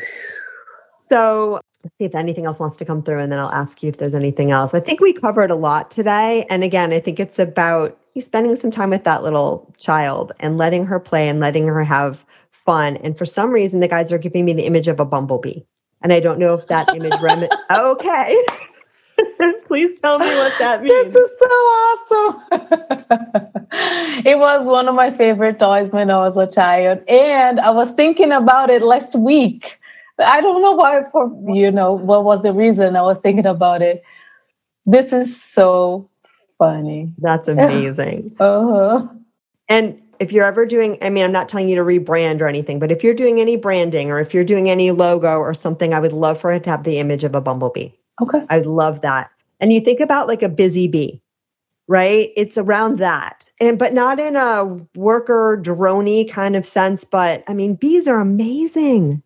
So 1.09 1.61
let's 1.85 1.97
see 1.97 2.05
if 2.05 2.14
anything 2.14 2.47
else 2.47 2.59
wants 2.59 2.77
to 2.79 2.85
come 2.85 3.03
through, 3.03 3.21
and 3.21 3.33
then 3.33 3.38
I'll 3.38 3.53
ask 3.53 3.83
you 3.83 3.88
if 3.88 3.99
there's 3.99 4.14
anything 4.14 4.51
else. 4.51 4.75
I 4.75 4.81
think 4.81 5.01
we 5.01 5.12
covered 5.12 5.51
a 5.51 5.57
lot 5.57 5.91
today. 5.91 6.47
And 6.51 6.64
again, 6.64 6.93
I 6.93 7.01
think 7.01 7.19
it's 7.21 7.38
about 7.38 7.99
you 8.14 8.23
spending 8.23 8.57
some 8.57 8.71
time 8.71 8.91
with 8.91 9.05
that 9.05 9.23
little 9.23 9.73
child 9.79 10.33
and 10.41 10.59
letting 10.59 10.85
her 10.87 10.99
play 10.99 11.29
and 11.29 11.41
letting 11.41 11.67
her 11.67 11.85
have 11.85 12.25
fun. 12.51 12.97
And 12.99 13.17
for 13.17 13.25
some 13.25 13.51
reason, 13.51 13.81
the 13.81 13.88
guys 13.88 14.11
are 14.12 14.19
giving 14.19 14.45
me 14.45 14.53
the 14.53 14.64
image 14.67 14.88
of 14.88 15.01
a 15.01 15.05
bumblebee. 15.05 15.61
And 16.03 16.12
I 16.12 16.21
don't 16.21 16.38
know 16.38 16.55
if 16.55 16.67
that 16.69 16.95
image 16.95 17.21
rem- 17.21 17.49
okay. 17.73 18.45
Please 19.66 20.01
tell 20.01 20.18
me 20.18 20.27
what 20.27 20.53
that 20.59 20.83
means. 20.85 21.12
This 21.12 21.14
is 21.14 21.38
so 21.38 21.46
awesome. 21.46 22.42
it 24.24 24.38
was 24.38 24.66
one 24.66 24.88
of 24.88 24.94
my 24.94 25.11
favorite 25.11 25.59
toys 25.59 25.90
when 25.90 26.11
I 26.11 26.18
was 26.18 26.37
a 26.37 26.46
child. 26.46 27.03
And 27.09 27.61
I 27.61 27.70
was 27.70 27.92
thinking 27.92 28.33
about 28.33 28.70
it 28.70 28.83
last 28.83 29.18
week. 29.18 29.79
I 30.18 30.40
don't 30.40 30.62
know 30.62 30.72
why 30.72 31.05
for 31.12 31.31
you 31.55 31.70
know 31.70 31.92
what 31.92 32.24
was 32.24 32.42
the 32.42 32.53
reason 32.53 32.96
I 32.96 33.03
was 33.03 33.20
thinking 33.20 33.46
about 33.46 33.83
it. 33.83 34.03
This 34.85 35.12
is 35.12 35.40
so 35.40 36.09
funny. 36.59 37.12
That's 37.18 37.48
amazing. 37.55 38.35
uh-huh. 38.40 39.07
And 39.68 40.01
if 40.18 40.33
you're 40.33 40.46
ever 40.46 40.66
doing, 40.66 40.98
I 41.03 41.11
mean, 41.11 41.24
I'm 41.24 41.33
not 41.33 41.48
telling 41.48 41.68
you 41.68 41.77
to 41.77 41.83
rebrand 41.83 42.40
or 42.40 42.48
anything, 42.48 42.79
but 42.79 42.90
if 42.90 43.05
you're 43.05 43.14
doing 43.14 43.40
any 43.40 43.57
branding 43.57 44.11
or 44.11 44.18
if 44.18 44.35
you're 44.35 44.44
doing 44.44 44.68
any 44.68 44.90
logo 44.90 45.38
or 45.38 45.55
something, 45.55 45.94
I 45.94 46.01
would 46.01 46.12
love 46.12 46.40
for 46.40 46.51
it 46.51 46.64
to 46.64 46.70
have 46.70 46.85
the 46.85 46.98
image 46.98 47.22
of 47.22 47.35
a 47.35 47.40
bumblebee. 47.40 47.90
Okay. 48.21 48.45
I 48.51 48.59
love 48.61 49.01
that. 49.03 49.31
And 49.61 49.73
you 49.73 49.81
think 49.81 50.01
about 50.01 50.29
like 50.29 50.43
a 50.43 50.49
busy 50.49 50.87
bee, 50.87 51.21
right? 51.87 52.31
It's 52.37 52.59
around 52.59 52.99
that. 52.99 53.51
And 53.61 53.79
but 53.79 53.93
not 53.93 54.19
in 54.19 54.37
a 54.37 54.65
worker 54.95 55.61
droney 55.63 56.29
kind 56.29 56.57
of 56.57 56.67
sense, 56.67 57.05
but 57.05 57.45
I 57.49 57.55
mean, 57.55 57.75
bees 57.75 58.09
are 58.09 58.21
amazing. 58.21 59.23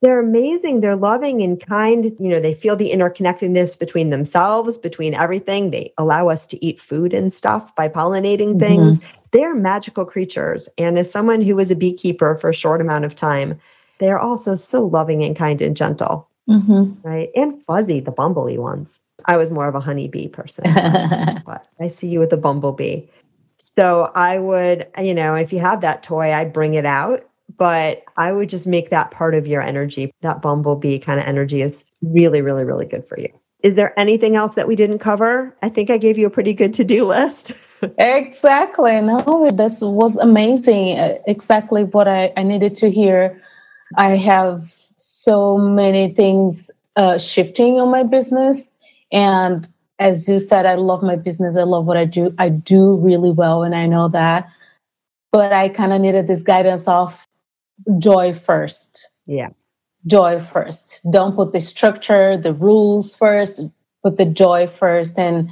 They're 0.00 0.20
amazing. 0.20 0.80
They're 0.80 0.94
loving 0.94 1.42
and 1.42 1.64
kind. 1.66 2.04
You 2.20 2.28
know, 2.28 2.40
they 2.40 2.54
feel 2.54 2.76
the 2.76 2.92
interconnectedness 2.92 3.76
between 3.78 4.10
themselves, 4.10 4.78
between 4.78 5.12
everything. 5.12 5.70
They 5.70 5.92
allow 5.98 6.28
us 6.28 6.46
to 6.46 6.64
eat 6.64 6.80
food 6.80 7.12
and 7.12 7.32
stuff 7.32 7.74
by 7.74 7.88
pollinating 7.88 8.54
mm-hmm. 8.54 8.60
things 8.60 9.00
they're 9.32 9.54
magical 9.54 10.04
creatures. 10.04 10.68
And 10.78 10.98
as 10.98 11.10
someone 11.10 11.42
who 11.42 11.56
was 11.56 11.70
a 11.70 11.76
beekeeper 11.76 12.36
for 12.36 12.50
a 12.50 12.54
short 12.54 12.80
amount 12.80 13.04
of 13.04 13.14
time, 13.14 13.58
they're 13.98 14.18
also 14.18 14.54
so 14.54 14.86
loving 14.86 15.24
and 15.24 15.36
kind 15.36 15.60
and 15.60 15.76
gentle, 15.76 16.27
mm-hmm. 16.48 17.06
right? 17.06 17.30
And 17.34 17.62
fuzzy, 17.62 18.00
the 18.00 18.10
bumblebee 18.10 18.58
ones. 18.58 18.98
I 19.26 19.36
was 19.36 19.50
more 19.50 19.68
of 19.68 19.74
a 19.74 19.80
honeybee 19.80 20.28
person, 20.28 20.64
but 21.46 21.66
I 21.80 21.88
see 21.88 22.06
you 22.06 22.20
with 22.20 22.32
a 22.32 22.36
bumblebee. 22.36 23.02
So 23.58 24.12
I 24.14 24.38
would, 24.38 24.86
you 24.98 25.12
know, 25.12 25.34
if 25.34 25.52
you 25.52 25.58
have 25.58 25.80
that 25.80 26.02
toy, 26.02 26.32
I'd 26.32 26.52
bring 26.52 26.74
it 26.74 26.86
out, 26.86 27.28
but 27.56 28.04
I 28.16 28.32
would 28.32 28.48
just 28.48 28.66
make 28.66 28.90
that 28.90 29.10
part 29.10 29.34
of 29.34 29.46
your 29.46 29.60
energy. 29.60 30.12
That 30.22 30.40
bumblebee 30.40 31.00
kind 31.00 31.18
of 31.18 31.26
energy 31.26 31.62
is 31.62 31.84
really, 32.02 32.40
really, 32.40 32.64
really 32.64 32.86
good 32.86 33.06
for 33.06 33.18
you. 33.18 33.28
Is 33.64 33.74
there 33.74 33.98
anything 33.98 34.36
else 34.36 34.54
that 34.54 34.68
we 34.68 34.76
didn't 34.76 35.00
cover? 35.00 35.56
I 35.62 35.68
think 35.68 35.90
I 35.90 35.98
gave 35.98 36.16
you 36.16 36.28
a 36.28 36.30
pretty 36.30 36.54
good 36.54 36.72
to 36.74 36.84
do 36.84 37.04
list. 37.08 37.52
exactly. 37.98 39.00
No, 39.00 39.50
this 39.50 39.82
was 39.82 40.16
amazing. 40.16 40.96
Exactly 41.26 41.82
what 41.82 42.06
I, 42.06 42.32
I 42.36 42.44
needed 42.44 42.76
to 42.76 42.90
hear. 42.90 43.40
I 43.96 44.10
have 44.10 44.72
so 44.98 45.56
many 45.56 46.08
things 46.08 46.70
uh, 46.96 47.18
shifting 47.18 47.80
on 47.80 47.90
my 47.90 48.02
business. 48.02 48.70
And 49.12 49.66
as 49.98 50.28
you 50.28 50.38
said, 50.38 50.66
I 50.66 50.74
love 50.74 51.02
my 51.02 51.16
business. 51.16 51.56
I 51.56 51.62
love 51.62 51.86
what 51.86 51.96
I 51.96 52.04
do. 52.04 52.34
I 52.38 52.48
do 52.48 52.96
really 52.96 53.30
well, 53.30 53.62
and 53.62 53.74
I 53.74 53.86
know 53.86 54.08
that. 54.08 54.48
But 55.32 55.52
I 55.52 55.68
kind 55.68 55.92
of 55.92 56.00
needed 56.00 56.26
this 56.26 56.42
guidance 56.42 56.86
of 56.86 57.26
joy 57.98 58.34
first. 58.34 59.08
Yeah. 59.26 59.48
Joy 60.06 60.40
first. 60.40 61.00
Don't 61.10 61.34
put 61.34 61.52
the 61.52 61.60
structure, 61.60 62.36
the 62.36 62.52
rules 62.52 63.16
first, 63.16 63.62
put 64.02 64.16
the 64.16 64.24
joy 64.24 64.66
first 64.66 65.18
and 65.18 65.50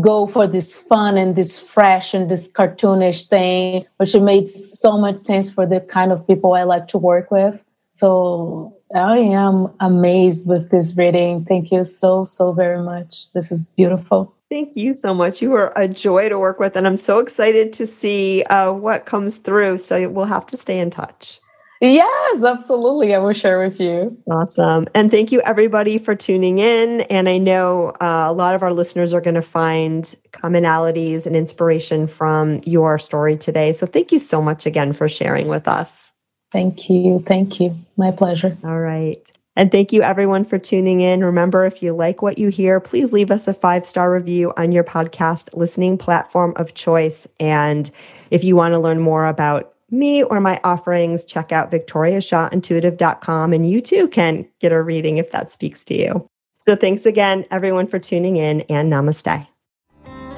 go 0.00 0.26
for 0.26 0.46
this 0.46 0.78
fun 0.78 1.16
and 1.16 1.34
this 1.34 1.58
fresh 1.58 2.12
and 2.12 2.30
this 2.30 2.50
cartoonish 2.50 3.28
thing, 3.28 3.86
which 3.96 4.14
made 4.14 4.48
so 4.48 4.98
much 4.98 5.16
sense 5.16 5.50
for 5.50 5.66
the 5.66 5.80
kind 5.80 6.12
of 6.12 6.26
people 6.26 6.52
I 6.54 6.64
like 6.64 6.88
to 6.88 6.98
work 6.98 7.30
with. 7.30 7.64
So 7.90 8.77
I 8.94 9.18
am 9.18 9.68
amazed 9.80 10.48
with 10.48 10.70
this 10.70 10.96
reading. 10.96 11.44
Thank 11.44 11.70
you 11.70 11.84
so, 11.84 12.24
so 12.24 12.52
very 12.52 12.82
much. 12.82 13.32
This 13.32 13.52
is 13.52 13.64
beautiful. 13.64 14.34
Thank 14.50 14.70
you 14.74 14.96
so 14.96 15.14
much. 15.14 15.42
You 15.42 15.52
are 15.52 15.72
a 15.76 15.86
joy 15.86 16.30
to 16.30 16.38
work 16.38 16.58
with, 16.58 16.74
and 16.74 16.86
I'm 16.86 16.96
so 16.96 17.18
excited 17.18 17.72
to 17.74 17.86
see 17.86 18.44
uh, 18.44 18.72
what 18.72 19.04
comes 19.04 19.36
through. 19.36 19.78
So 19.78 20.08
we'll 20.08 20.24
have 20.24 20.46
to 20.46 20.56
stay 20.56 20.78
in 20.78 20.90
touch. 20.90 21.38
Yes, 21.80 22.42
absolutely. 22.42 23.14
I 23.14 23.18
will 23.18 23.34
share 23.34 23.60
with 23.60 23.78
you. 23.78 24.16
Awesome. 24.28 24.86
And 24.94 25.12
thank 25.12 25.30
you, 25.30 25.40
everybody, 25.42 25.98
for 25.98 26.16
tuning 26.16 26.58
in. 26.58 27.02
And 27.02 27.28
I 27.28 27.38
know 27.38 27.90
uh, 28.00 28.24
a 28.26 28.32
lot 28.32 28.54
of 28.56 28.62
our 28.62 28.72
listeners 28.72 29.14
are 29.14 29.20
going 29.20 29.36
to 29.36 29.42
find 29.42 30.04
commonalities 30.32 31.24
and 31.24 31.36
inspiration 31.36 32.08
from 32.08 32.60
your 32.64 32.98
story 32.98 33.36
today. 33.36 33.72
So 33.72 33.86
thank 33.86 34.10
you 34.10 34.18
so 34.18 34.42
much 34.42 34.66
again 34.66 34.92
for 34.92 35.08
sharing 35.08 35.46
with 35.46 35.68
us. 35.68 36.10
Thank 36.50 36.88
you. 36.88 37.20
Thank 37.20 37.60
you. 37.60 37.76
My 37.96 38.10
pleasure. 38.10 38.56
All 38.64 38.80
right. 38.80 39.30
And 39.56 39.72
thank 39.72 39.92
you, 39.92 40.02
everyone, 40.02 40.44
for 40.44 40.56
tuning 40.56 41.00
in. 41.00 41.24
Remember, 41.24 41.66
if 41.66 41.82
you 41.82 41.92
like 41.92 42.22
what 42.22 42.38
you 42.38 42.48
hear, 42.48 42.78
please 42.78 43.12
leave 43.12 43.32
us 43.32 43.48
a 43.48 43.54
five 43.54 43.84
star 43.84 44.12
review 44.12 44.52
on 44.56 44.70
your 44.70 44.84
podcast 44.84 45.52
listening 45.52 45.98
platform 45.98 46.52
of 46.56 46.74
choice. 46.74 47.26
And 47.40 47.90
if 48.30 48.44
you 48.44 48.54
want 48.54 48.74
to 48.74 48.80
learn 48.80 49.00
more 49.00 49.26
about 49.26 49.74
me 49.90 50.22
or 50.22 50.38
my 50.40 50.60
offerings, 50.62 51.24
check 51.24 51.50
out 51.50 51.72
victoriashawintuitive.com 51.72 53.52
and 53.52 53.68
you 53.68 53.80
too 53.80 54.06
can 54.06 54.46
get 54.60 54.70
a 54.70 54.80
reading 54.80 55.18
if 55.18 55.32
that 55.32 55.50
speaks 55.50 55.82
to 55.84 55.94
you. 55.94 56.28
So 56.60 56.76
thanks 56.76 57.04
again, 57.04 57.44
everyone, 57.50 57.88
for 57.88 57.98
tuning 57.98 58.36
in 58.36 58.60
and 58.62 58.92
namaste. 58.92 59.46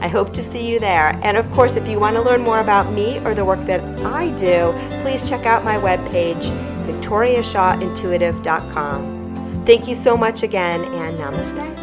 I 0.00 0.08
hope 0.08 0.32
to 0.34 0.42
see 0.42 0.66
you 0.66 0.80
there. 0.80 1.18
And 1.22 1.36
of 1.36 1.50
course, 1.50 1.76
if 1.76 1.86
you 1.88 2.00
want 2.00 2.16
to 2.16 2.22
learn 2.22 2.40
more 2.42 2.60
about 2.60 2.92
me 2.92 3.18
or 3.20 3.34
the 3.34 3.44
work 3.44 3.64
that 3.66 3.82
I 4.04 4.30
do, 4.36 4.72
please 5.02 5.28
check 5.28 5.44
out 5.46 5.64
my 5.64 5.76
webpage, 5.76 6.44
victoriashawintuitive.com. 6.86 9.18
Thank 9.66 9.88
you 9.88 9.94
so 9.94 10.16
much 10.16 10.42
again, 10.42 10.84
and 10.84 11.18
namaste. 11.18 11.76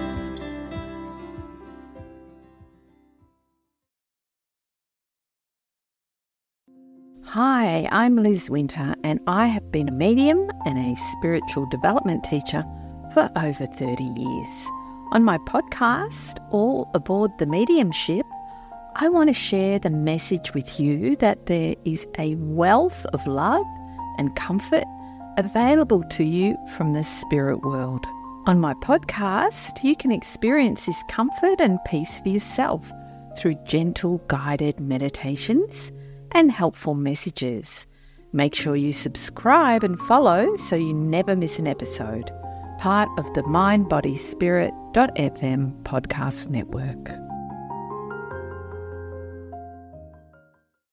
Hi, 7.26 7.88
I'm 7.92 8.16
Liz 8.16 8.50
Winter, 8.50 8.96
and 9.04 9.20
I 9.28 9.48
have 9.48 9.70
been 9.70 9.90
a 9.90 9.92
medium 9.92 10.50
and 10.66 10.78
a 10.78 10.96
spiritual 10.96 11.68
development 11.70 12.24
teacher 12.24 12.64
for 13.14 13.30
over 13.36 13.66
30 13.66 14.04
years. 14.04 14.70
On 15.12 15.24
my 15.24 15.38
podcast, 15.40 16.40
All 16.52 16.90
Aboard 16.94 17.38
the 17.38 17.46
Mediumship, 17.46 18.26
I 18.96 19.08
want 19.08 19.30
to 19.30 19.34
share 19.34 19.78
the 19.78 19.90
message 19.90 20.54
with 20.54 20.80
you 20.80 21.16
that 21.18 21.46
there 21.46 21.76
is 21.86 22.08
a 22.18 22.36
wealth 22.36 23.06
of 23.14 23.26
love 23.28 23.66
and 24.18 24.36
comfort 24.36 24.84
available 25.38 26.04
to 26.12 26.24
you 26.24 26.58
from 26.76 26.94
the 26.94 27.04
spirit 27.04 27.62
world. 27.64 28.06
On 28.48 28.60
my 28.60 28.74
podcast, 28.76 29.84
you 29.84 29.96
can 29.96 30.12
experience 30.12 30.86
this 30.86 31.04
comfort 31.08 31.60
and 31.60 31.80
peace 31.86 32.20
for 32.20 32.30
yourself 32.30 32.92
through 33.38 33.56
gentle 33.66 34.22
guided 34.28 34.80
meditations 34.80 35.92
and 36.32 36.52
helpful 36.52 36.96
messages. 36.96 37.86
Make 38.34 38.56
sure 38.56 38.76
you 38.76 38.92
subscribe 38.92 39.84
and 39.84 40.00
follow 40.00 40.58
so 40.58 40.76
you 40.76 40.94
never 40.94 41.36
miss 41.36 41.60
an 41.60 41.68
episode. 41.68 42.32
Part 42.80 43.10
of 43.18 43.34
the 43.34 43.44
Mind 43.44 43.88
Body 43.88 44.16
Spirit 44.16 44.74
FM 45.18 45.84
podcast 45.84 46.48
network. 46.48 47.25